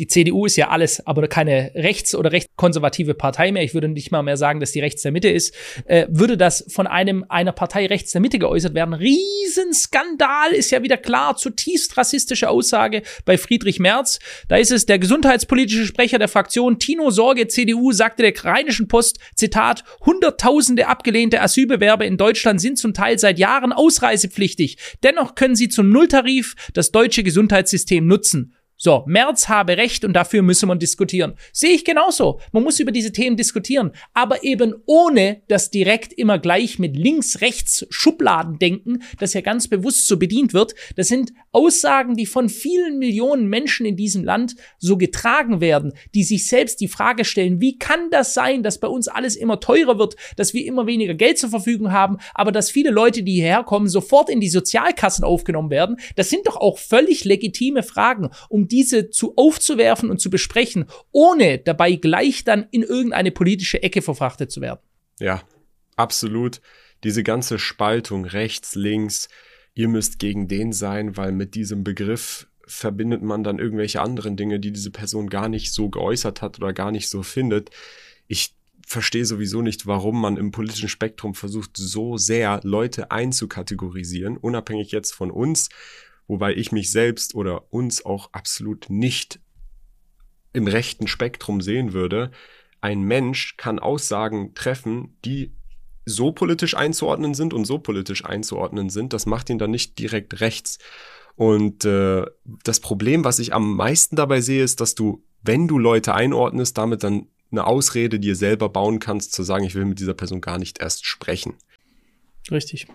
[0.00, 3.62] die CDU ist ja alles, aber keine rechts- oder rechtskonservative Partei mehr.
[3.62, 5.54] Ich würde nicht mal mehr sagen, dass die rechts der Mitte ist.
[5.84, 8.94] Äh, würde das von einem einer Partei rechts der Mitte geäußert werden?
[8.94, 11.36] Riesenskandal ist ja wieder klar.
[11.36, 14.20] Zutiefst rassistische Aussage bei Friedrich Merz.
[14.48, 19.18] Da ist es der gesundheitspolitische Sprecher der Fraktion Tino Sorge CDU sagte der Rheinischen Post
[19.34, 24.78] Zitat Hunderttausende abgelehnte Asylbewerber in Deutschland sind zum Teil seit Jahren ausreisepflichtig.
[25.02, 28.54] Dennoch können sie zum Nulltarif das deutsche Gesundheitssystem nutzen.
[28.82, 31.34] So, Merz habe Recht und dafür müsse man diskutieren.
[31.52, 32.40] Sehe ich genauso.
[32.50, 37.42] Man muss über diese Themen diskutieren, aber eben ohne das direkt immer gleich mit links,
[37.42, 40.74] rechts Schubladen denken, das ja ganz bewusst so bedient wird.
[40.96, 46.22] Das sind Aussagen, die von vielen Millionen Menschen in diesem Land so getragen werden, die
[46.22, 49.98] sich selbst die Frage stellen, wie kann das sein, dass bei uns alles immer teurer
[49.98, 53.64] wird, dass wir immer weniger Geld zur Verfügung haben, aber dass viele Leute, die hierher
[53.64, 55.96] kommen, sofort in die Sozialkassen aufgenommen werden.
[56.16, 61.58] Das sind doch auch völlig legitime Fragen, um diese zu aufzuwerfen und zu besprechen, ohne
[61.58, 64.80] dabei gleich dann in irgendeine politische Ecke verfrachtet zu werden.
[65.18, 65.42] Ja,
[65.96, 66.60] absolut.
[67.02, 69.28] Diese ganze Spaltung rechts, links,
[69.74, 74.60] ihr müsst gegen den sein, weil mit diesem Begriff verbindet man dann irgendwelche anderen Dinge,
[74.60, 77.70] die diese Person gar nicht so geäußert hat oder gar nicht so findet.
[78.28, 78.54] Ich
[78.86, 85.12] verstehe sowieso nicht, warum man im politischen Spektrum versucht, so sehr Leute einzukategorisieren, unabhängig jetzt
[85.12, 85.68] von uns
[86.30, 89.40] wobei ich mich selbst oder uns auch absolut nicht
[90.52, 92.30] im rechten Spektrum sehen würde.
[92.80, 95.52] Ein Mensch kann Aussagen treffen, die
[96.04, 100.40] so politisch einzuordnen sind und so politisch einzuordnen sind, das macht ihn dann nicht direkt
[100.40, 100.78] rechts.
[101.36, 102.26] Und äh,
[102.64, 106.76] das Problem, was ich am meisten dabei sehe, ist, dass du, wenn du Leute einordnest,
[106.76, 110.40] damit dann eine Ausrede dir selber bauen kannst, zu sagen, ich will mit dieser Person
[110.40, 111.54] gar nicht erst sprechen.
[112.50, 112.86] Richtig.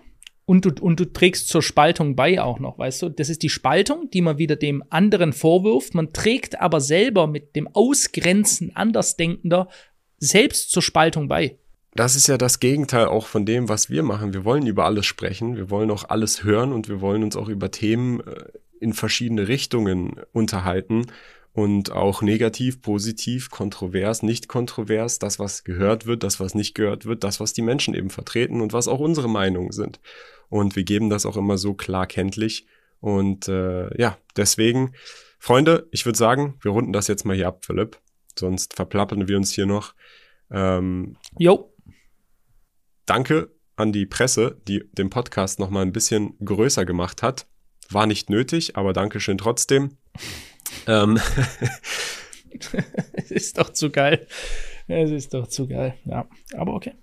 [0.45, 3.09] Und du, und du trägst zur Spaltung bei auch noch, weißt du?
[3.09, 5.95] Das ist die Spaltung, die man wieder dem anderen vorwirft.
[5.95, 9.69] Man trägt aber selber mit dem Ausgrenzen Andersdenkender
[10.19, 11.57] selbst zur Spaltung bei.
[11.95, 14.33] Das ist ja das Gegenteil auch von dem, was wir machen.
[14.33, 17.47] Wir wollen über alles sprechen, wir wollen auch alles hören und wir wollen uns auch
[17.47, 18.49] über Themen äh,
[18.81, 21.05] in verschiedene Richtungen unterhalten
[21.53, 27.05] und auch negativ, positiv, kontrovers, nicht kontrovers, das, was gehört wird, das, was nicht gehört
[27.05, 30.01] wird, das, was die Menschen eben vertreten und was auch unsere Meinungen sind.
[30.49, 32.67] Und wir geben das auch immer so klar kenntlich.
[32.99, 34.91] Und äh, ja, deswegen,
[35.39, 37.99] Freunde, ich würde sagen, wir runden das jetzt mal hier ab, Philipp.
[38.37, 39.95] Sonst verplappern wir uns hier noch.
[40.51, 41.71] Ähm, jo.
[43.05, 47.47] Danke an die Presse, die den Podcast noch mal ein bisschen größer gemacht hat.
[47.89, 49.97] War nicht nötig, aber Dankeschön trotzdem.
[50.87, 51.19] ähm.
[53.13, 54.27] es ist doch zu geil.
[54.87, 55.95] Es ist doch zu geil.
[56.05, 56.93] Ja, aber okay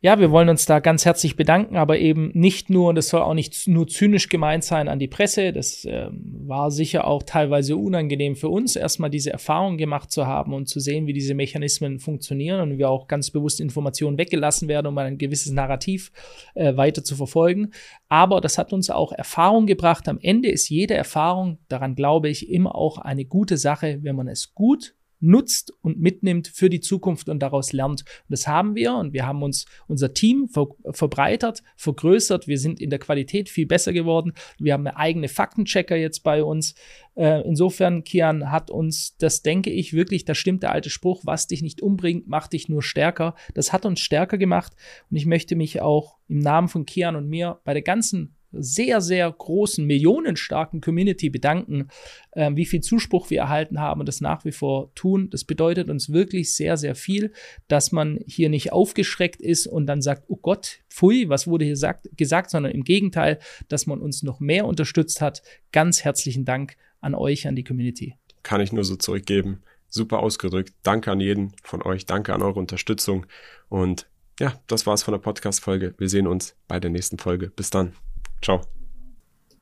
[0.00, 3.20] ja, wir wollen uns da ganz herzlich bedanken, aber eben nicht nur, und das soll
[3.22, 7.76] auch nicht nur zynisch gemeint sein an die Presse, das äh, war sicher auch teilweise
[7.76, 11.98] unangenehm für uns, erstmal diese Erfahrung gemacht zu haben und zu sehen, wie diese Mechanismen
[11.98, 16.12] funktionieren und wir auch ganz bewusst Informationen weggelassen werden, um ein gewisses Narrativ
[16.54, 17.72] äh, weiter zu verfolgen.
[18.08, 20.08] Aber das hat uns auch Erfahrung gebracht.
[20.08, 24.28] Am Ende ist jede Erfahrung, daran glaube ich, immer auch eine gute Sache, wenn man
[24.28, 28.02] es gut nutzt und mitnimmt für die Zukunft und daraus lernt.
[28.02, 32.46] Und das haben wir und wir haben uns unser Team ver verbreitert, vergrößert.
[32.46, 34.32] Wir sind in der Qualität viel besser geworden.
[34.58, 36.74] Wir haben eigene Faktenchecker jetzt bei uns.
[37.14, 41.48] Äh, insofern, Kian, hat uns, das denke ich wirklich, da stimmt der alte Spruch, was
[41.48, 43.34] dich nicht umbringt, macht dich nur stärker.
[43.54, 44.74] Das hat uns stärker gemacht
[45.10, 49.00] und ich möchte mich auch im Namen von Kian und mir bei der ganzen sehr,
[49.00, 51.88] sehr großen, millionenstarken Community bedanken,
[52.32, 55.28] äh, wie viel Zuspruch wir erhalten haben und das nach wie vor tun.
[55.30, 57.32] Das bedeutet uns wirklich sehr, sehr viel,
[57.68, 61.76] dass man hier nicht aufgeschreckt ist und dann sagt, oh Gott, pfui, was wurde hier
[61.76, 63.38] sagt, gesagt, sondern im Gegenteil,
[63.68, 65.42] dass man uns noch mehr unterstützt hat.
[65.72, 68.14] Ganz herzlichen Dank an euch, an die Community.
[68.42, 69.62] Kann ich nur so zurückgeben.
[69.88, 70.74] Super ausgedrückt.
[70.82, 72.06] Danke an jeden von euch.
[72.06, 73.26] Danke an eure Unterstützung.
[73.68, 74.08] Und
[74.40, 75.94] ja, das war's von der Podcast-Folge.
[75.98, 77.50] Wir sehen uns bei der nächsten Folge.
[77.54, 77.92] Bis dann.
[78.40, 78.60] Ciao.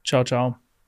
[0.03, 0.66] Ciao, ciao.